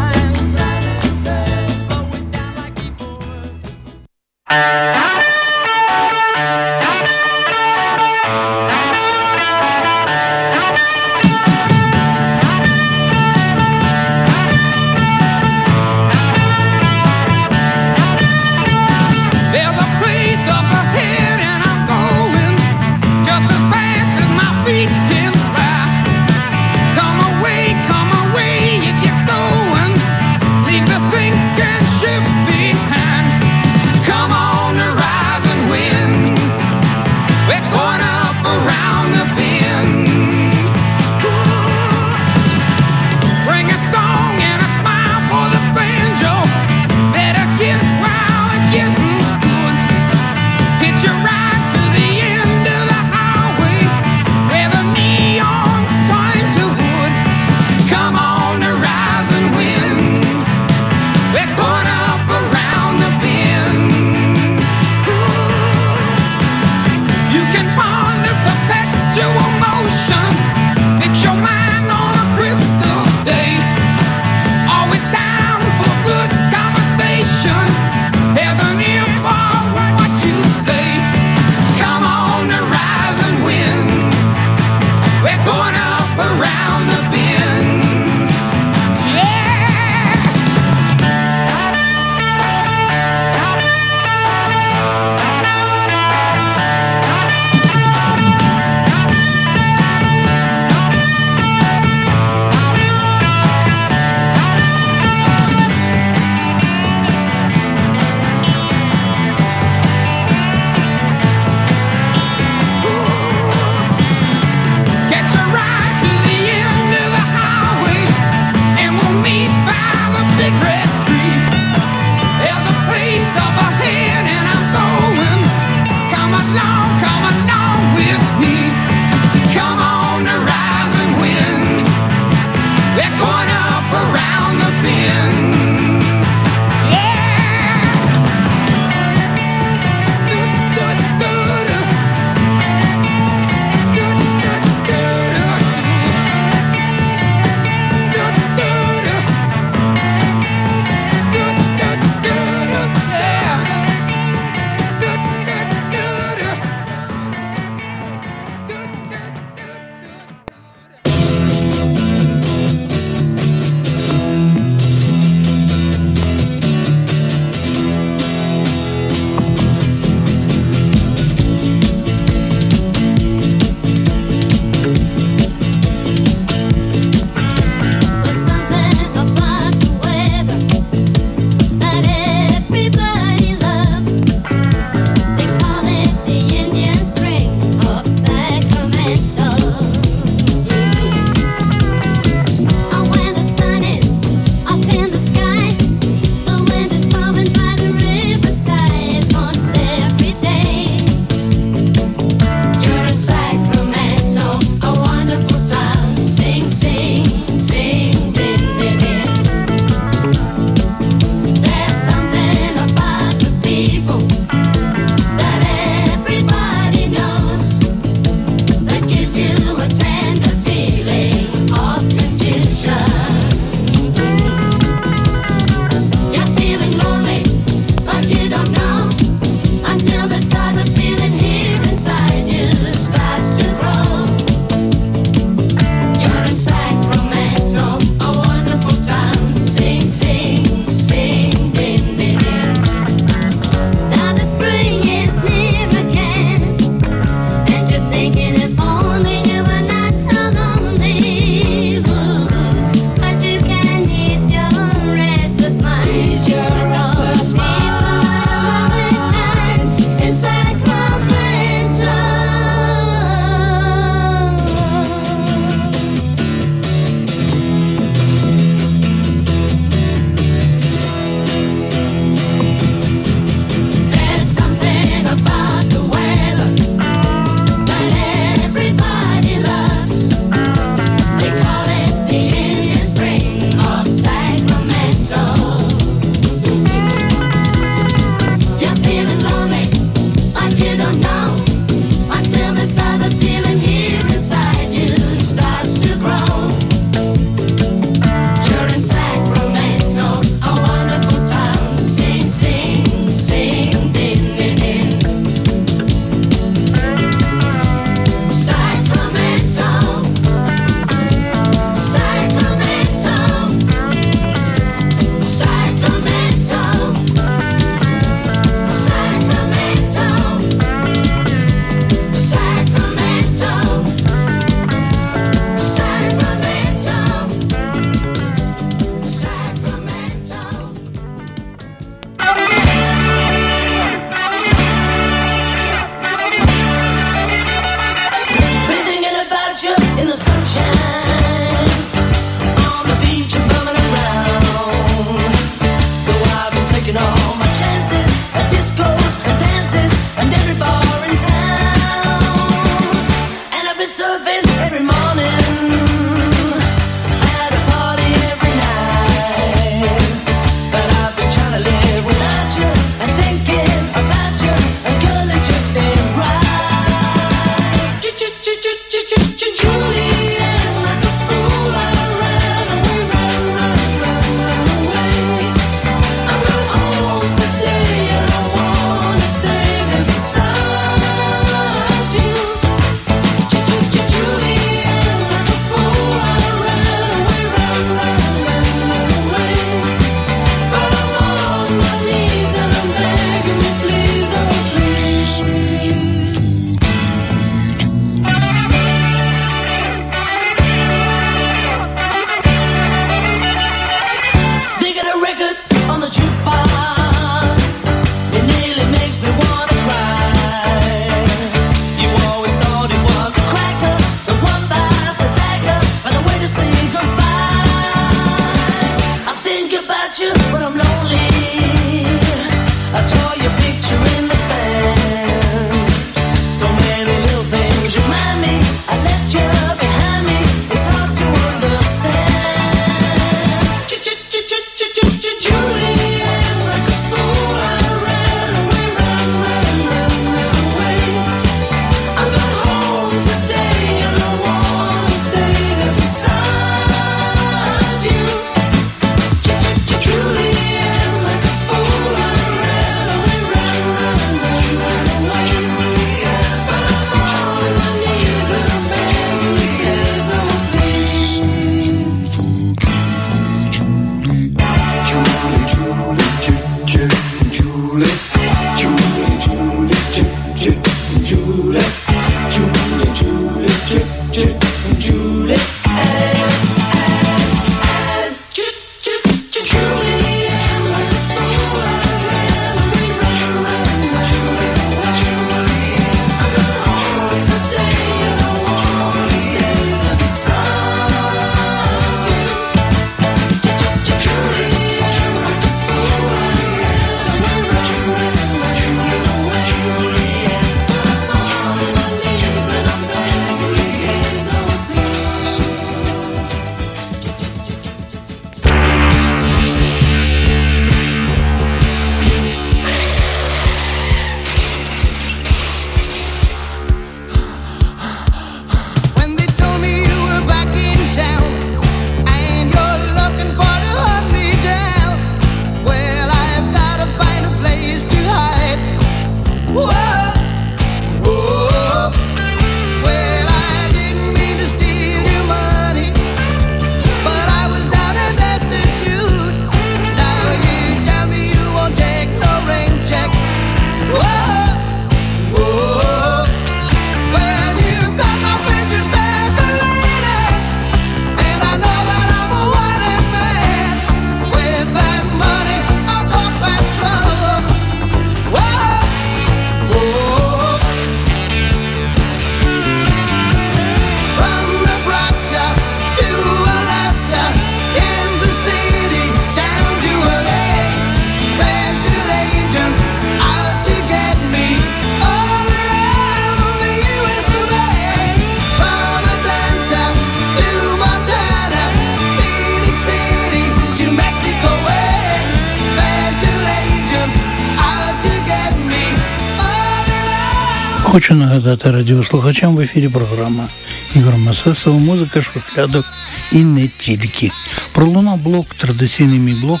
[591.74, 593.88] Нагадати радіослухачам в ефірі програма
[594.34, 596.24] Ігор Масесова, музика шухлядок
[596.72, 597.70] і не тільки.
[598.12, 600.00] Пролунав блок, традиційний мій блок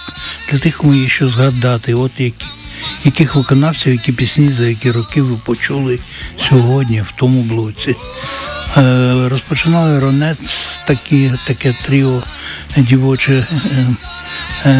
[0.50, 2.44] для тих, кому є що згадати, от які,
[3.04, 5.98] яких виконавців, які пісні за які роки ви почули
[6.48, 7.94] сьогодні в тому блоці.
[8.76, 12.22] Е, розпочинали Ронець, такі, таке тріо
[12.76, 13.86] дівоче е,
[14.64, 14.70] е,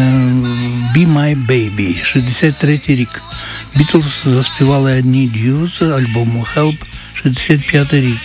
[0.95, 3.21] Be My Baby, 63 рік.
[3.75, 6.77] Бітлз заспівали Need You з альбому Help,
[7.23, 8.19] 65 рік.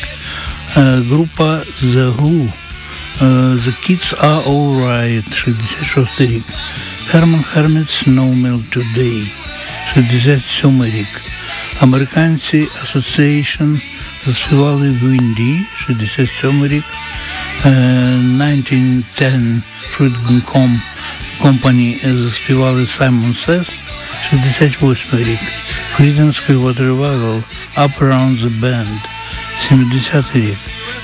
[0.77, 0.81] Е,
[1.11, 2.53] група The Who,
[3.23, 6.45] е, The Kids Are Alright, 66 рік.
[7.13, 9.27] Herman Hermits No Milk Today,
[9.95, 11.09] 67 рік.
[11.81, 13.81] Американці Association
[14.27, 16.85] заспівали Windy, 67 рік.
[17.65, 17.71] Е,
[18.39, 19.63] 1910
[19.99, 20.81] Freedom Com
[21.43, 23.69] Company заспівали Simon Says,
[24.30, 25.40] 68 рік.
[25.96, 27.44] Creedence Clearwater Revival
[27.78, 29.00] Up Around the Band,
[29.70, 30.58] 70 рік.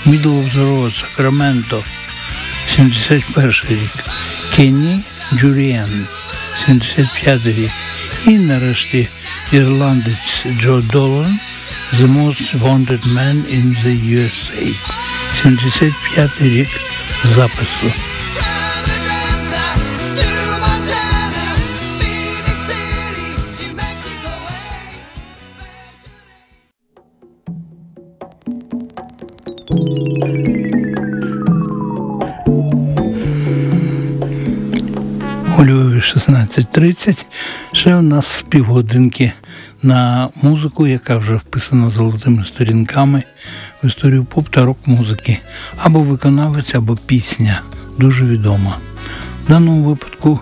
[0.05, 1.83] Middle of the Road, Sacramento,
[2.75, 3.91] 71 рік.
[4.55, 4.99] Кенні
[5.33, 6.07] Джуріен,
[6.65, 7.71] 75 рік.
[8.27, 9.07] І нарешті
[9.51, 11.39] ірландець Джо Долан,
[11.93, 14.75] The Most Wanted Man in the USA,
[15.43, 16.69] 75 рік
[17.35, 18.04] запису.
[36.14, 37.24] 16.30.
[37.72, 39.32] Ще у нас півгодинки
[39.82, 43.22] на музику, яка вже вписана золотими сторінками
[43.82, 45.38] в історію поп та рок-музики.
[45.76, 47.62] Або виконавець, або пісня.
[47.98, 48.76] Дуже відома.
[49.44, 50.40] В даному випадку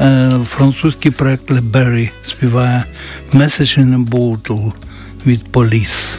[0.00, 2.84] е, французький проект Berry співає
[3.32, 4.72] Message in a Bottle
[5.26, 6.18] від Police.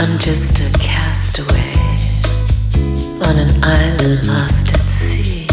[0.00, 0.67] I'm just
[3.22, 5.46] on an island lost at sea.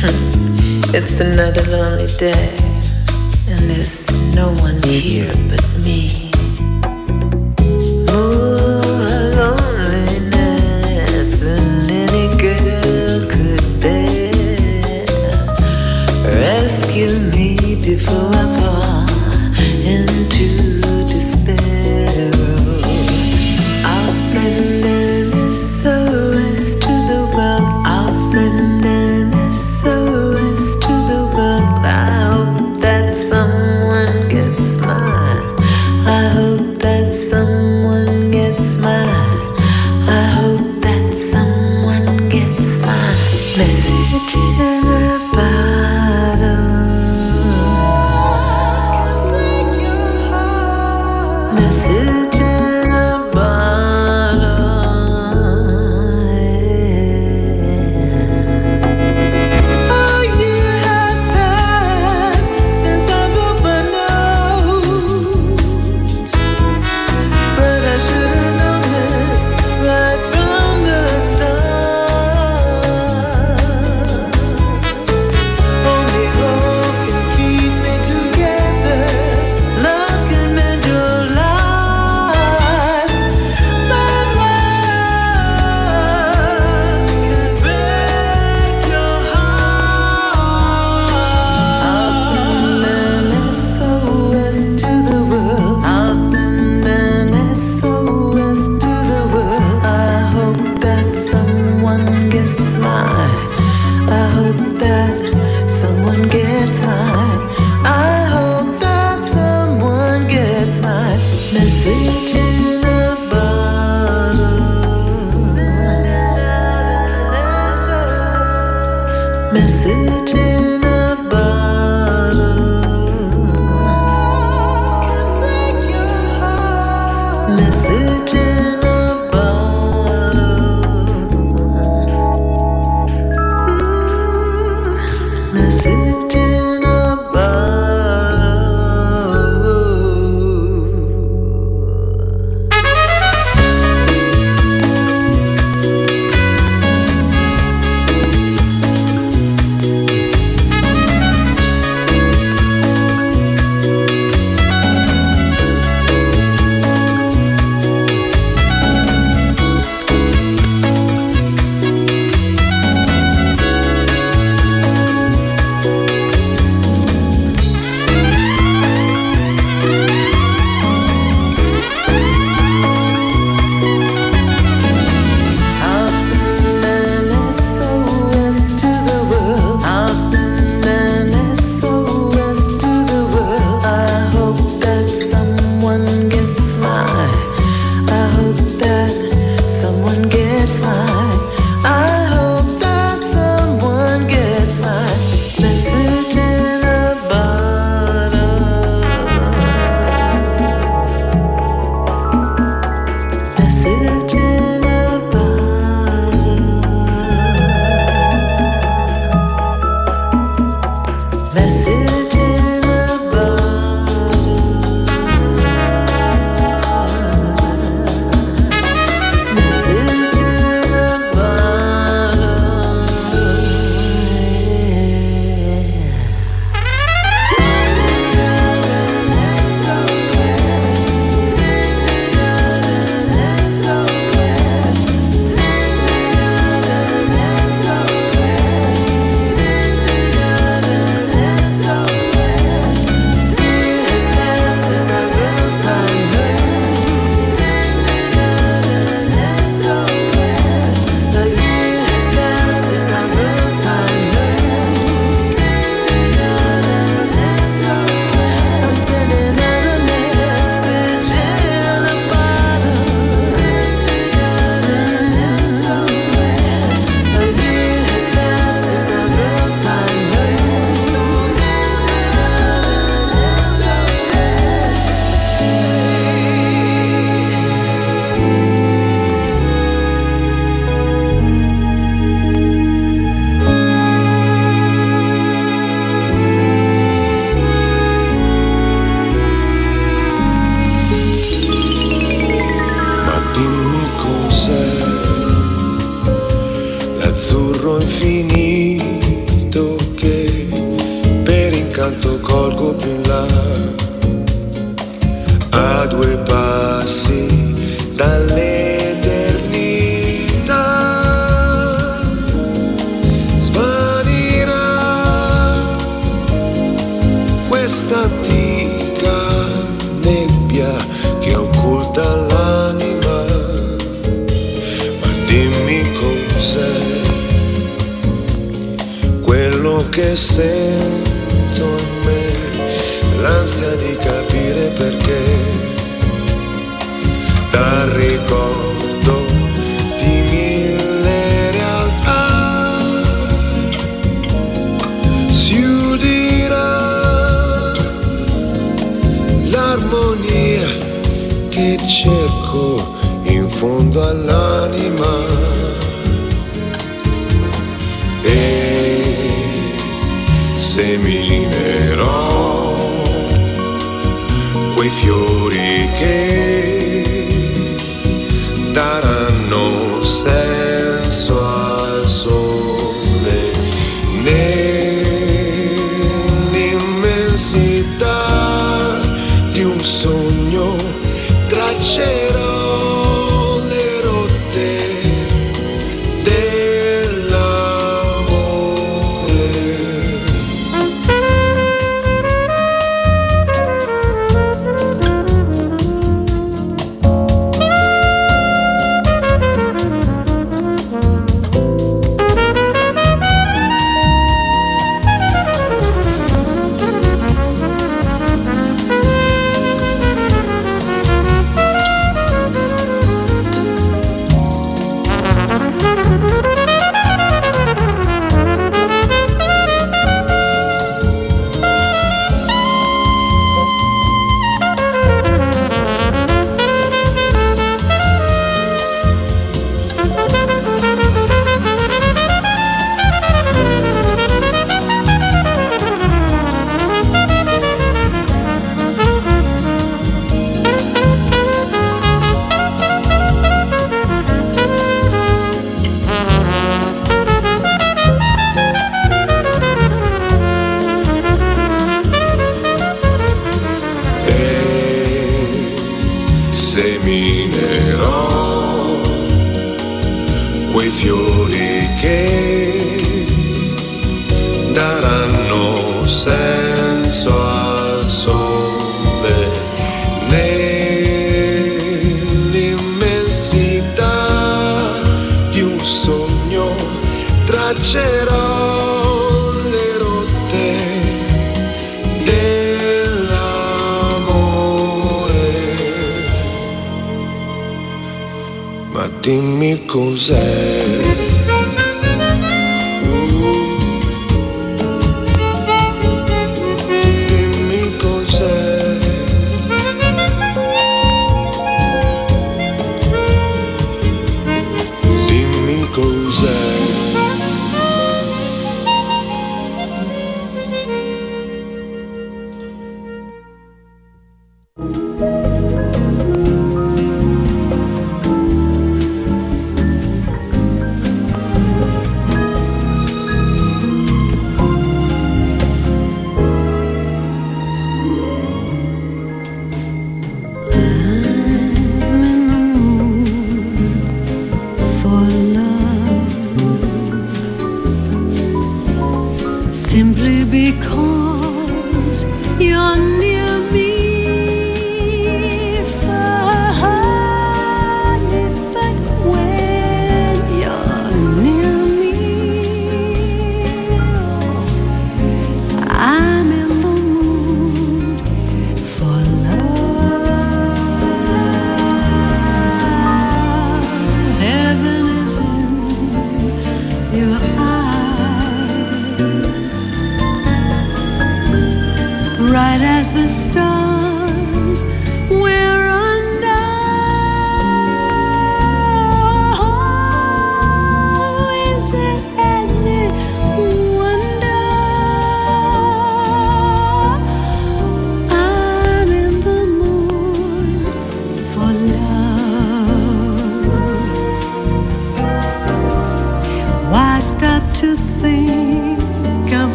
[0.00, 0.94] Hmm.
[0.94, 2.56] it's another lonely day,
[3.48, 6.31] and there's no one here but me.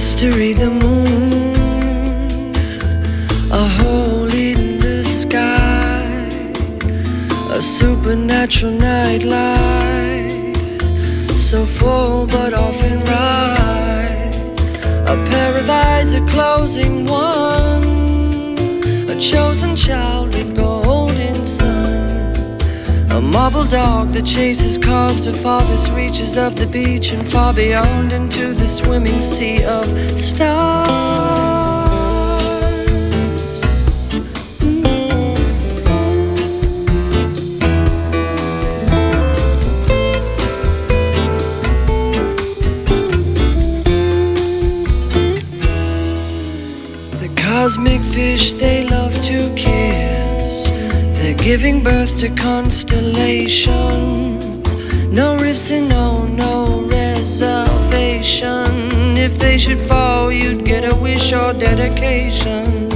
[0.00, 2.54] Mystery, the moon,
[3.50, 6.04] a hole in the sky,
[7.50, 10.56] a supernatural nightlight,
[11.36, 14.30] so full but often right.
[15.14, 18.56] A pair of eyes, a closing one,
[19.10, 20.27] a chosen child
[23.32, 28.52] marble dog that chases cars to farthest reaches of the beach and far beyond into
[28.54, 29.86] the swimming sea of
[30.18, 31.47] stars.
[51.48, 54.44] Giving birth to constellations.
[55.06, 58.66] No rifts and no, no reservation.
[59.16, 62.90] If they should fall, you'd get a wish or dedication.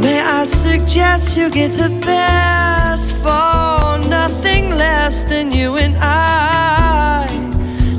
[0.00, 7.28] May I suggest you get the best for nothing less than you and I?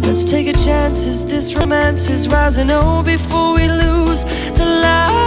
[0.01, 2.69] Let's take a chance as this romance is rising.
[2.69, 4.25] Oh, before we lose
[4.59, 5.24] the lighting.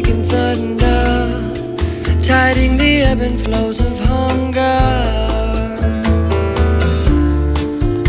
[0.00, 1.52] Breaking thunder,
[2.22, 4.78] tiding the ebb and flows of hunger.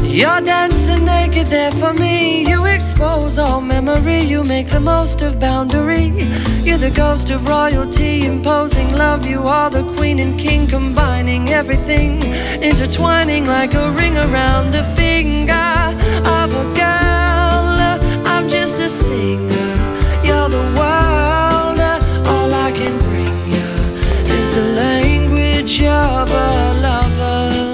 [0.03, 2.47] You're dancing naked there for me.
[2.47, 4.19] You expose all memory.
[4.19, 6.13] You make the most of boundary.
[6.63, 9.25] You're the ghost of royalty, imposing love.
[9.25, 12.21] You are the queen and king, combining everything,
[12.61, 15.69] intertwining like a ring around the finger
[16.39, 17.65] of a girl.
[18.31, 19.71] I'm just a singer.
[20.23, 20.88] You're the world.
[25.87, 27.69] Of a lover.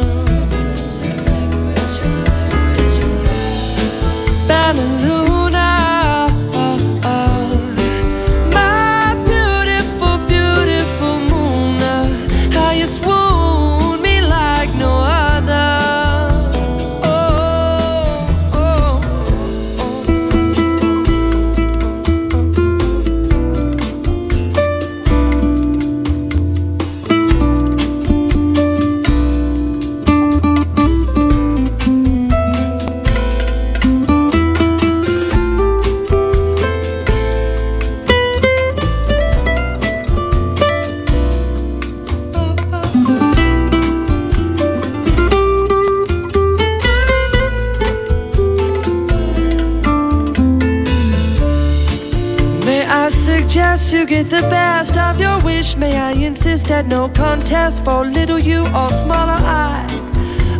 [53.95, 55.77] You get the best of your wish?
[55.77, 59.87] May I insist at no contest for little you or smaller I?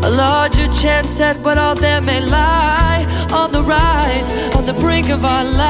[0.03, 5.09] A larger chance at what all there may lie on the rise, on the brink
[5.09, 5.65] of our lives.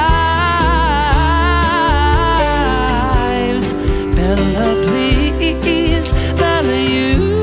[4.16, 7.35] Bella, please, Bella, you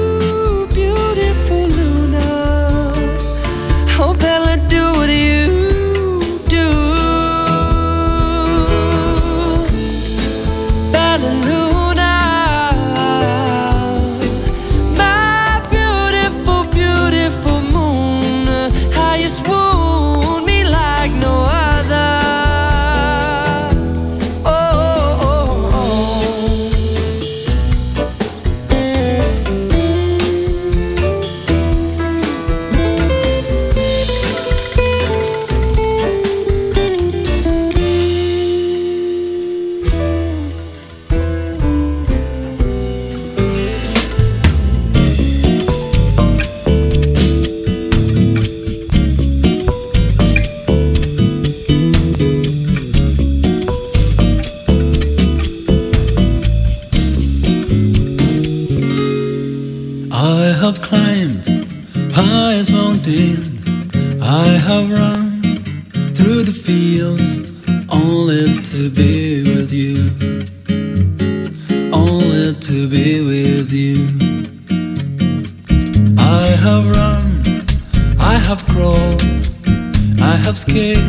[80.21, 81.03] I have scaled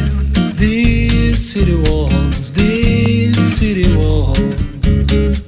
[0.57, 5.42] these city walls, these city walls.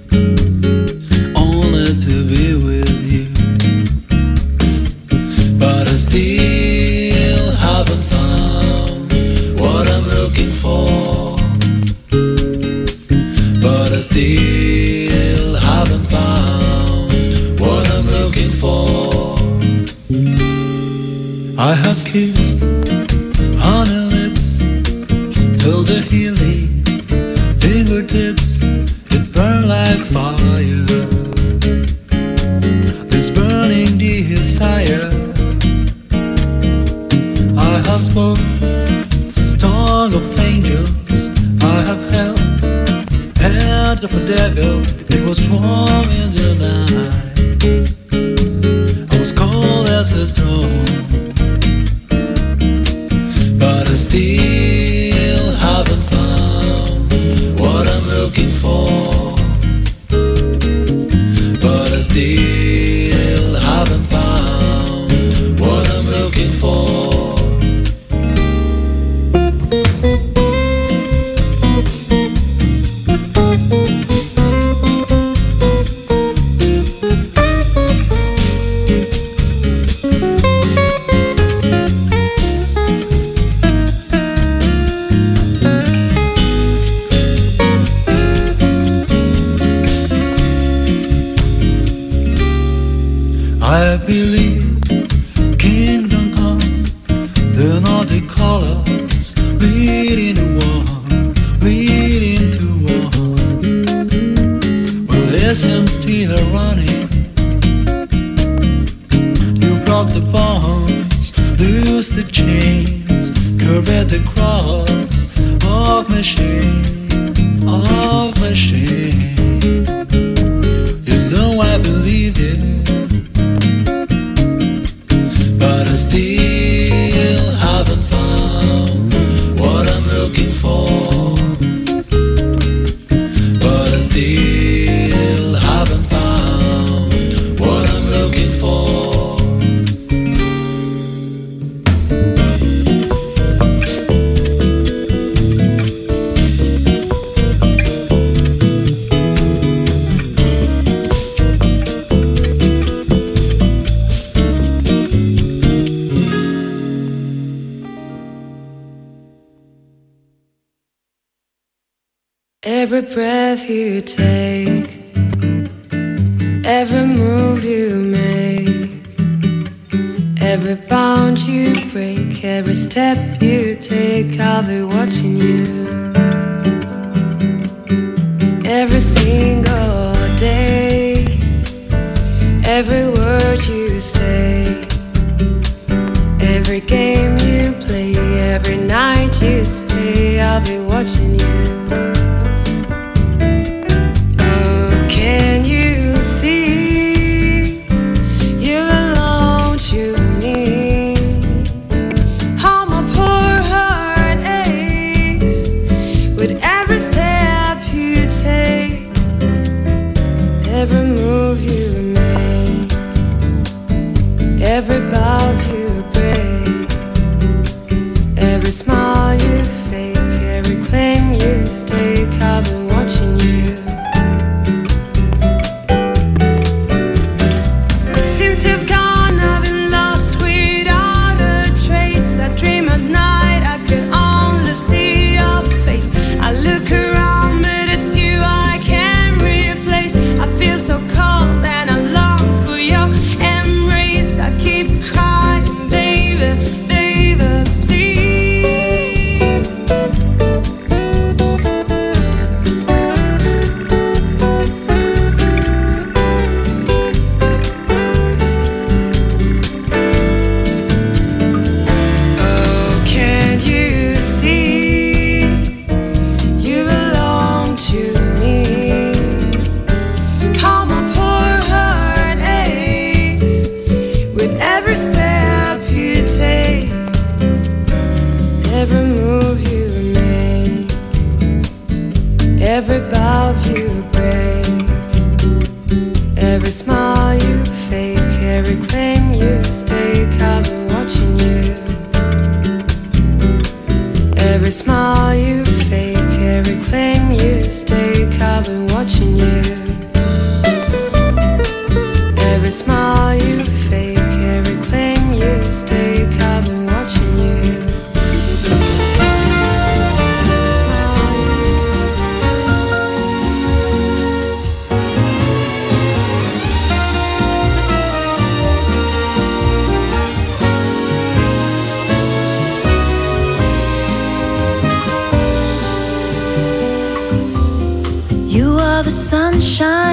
[329.05, 330.04] the sunshine.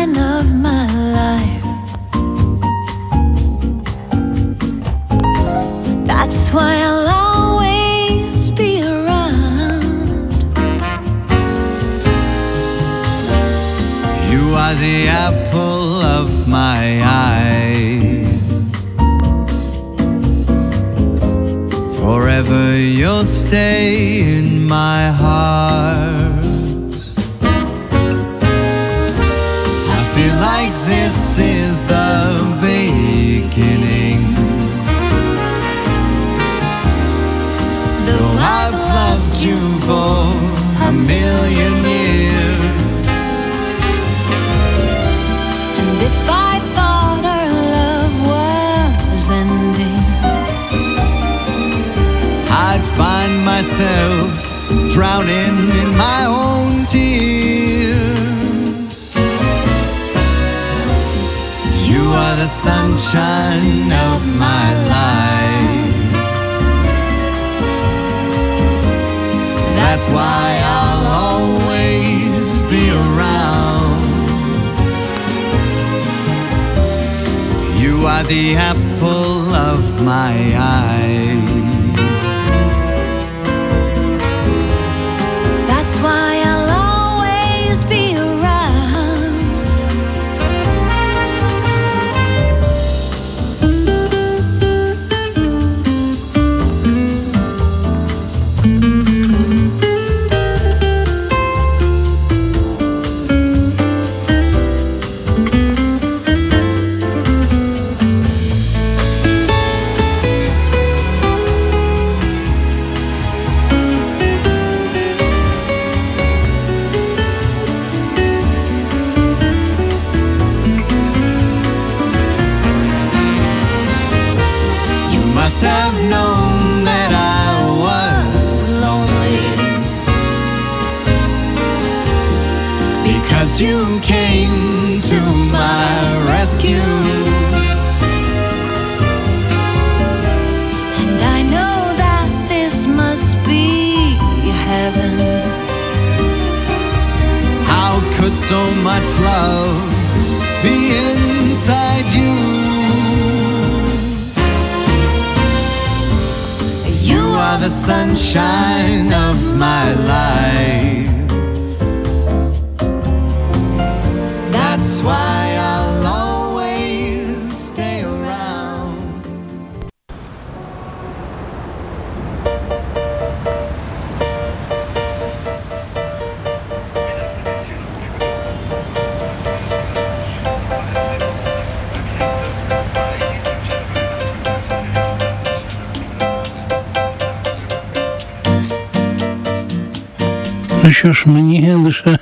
[191.02, 192.18] Що ж, мені лише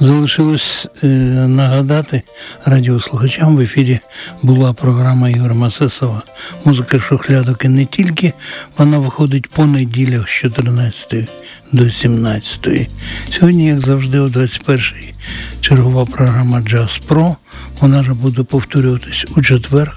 [0.00, 1.06] залишилось е,
[1.48, 2.22] нагадати
[2.64, 4.00] радіослухачам в ефірі
[4.42, 6.22] була програма Ігоря Масесова
[6.64, 8.32] Музика шухлядок і не тільки.
[8.78, 11.30] Вона виходить по неділях з 14
[11.72, 12.90] до 17.
[13.30, 15.14] Сьогодні, як завжди, о 21-й
[15.60, 17.36] чергова програма Джаз Про.
[17.80, 19.96] Вона ж буде повторюватись у четвер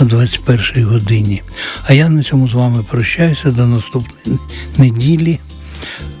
[0.00, 1.42] о 21-й годині.
[1.86, 4.38] А я на цьому з вами прощаюся до наступної
[4.78, 5.38] неділі.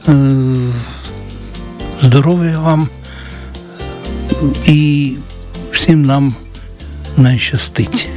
[0.08, 0.12] Е,
[2.02, 2.88] здоров'я вам
[4.66, 5.12] і
[5.72, 6.34] всім нам
[7.16, 8.11] найщастить.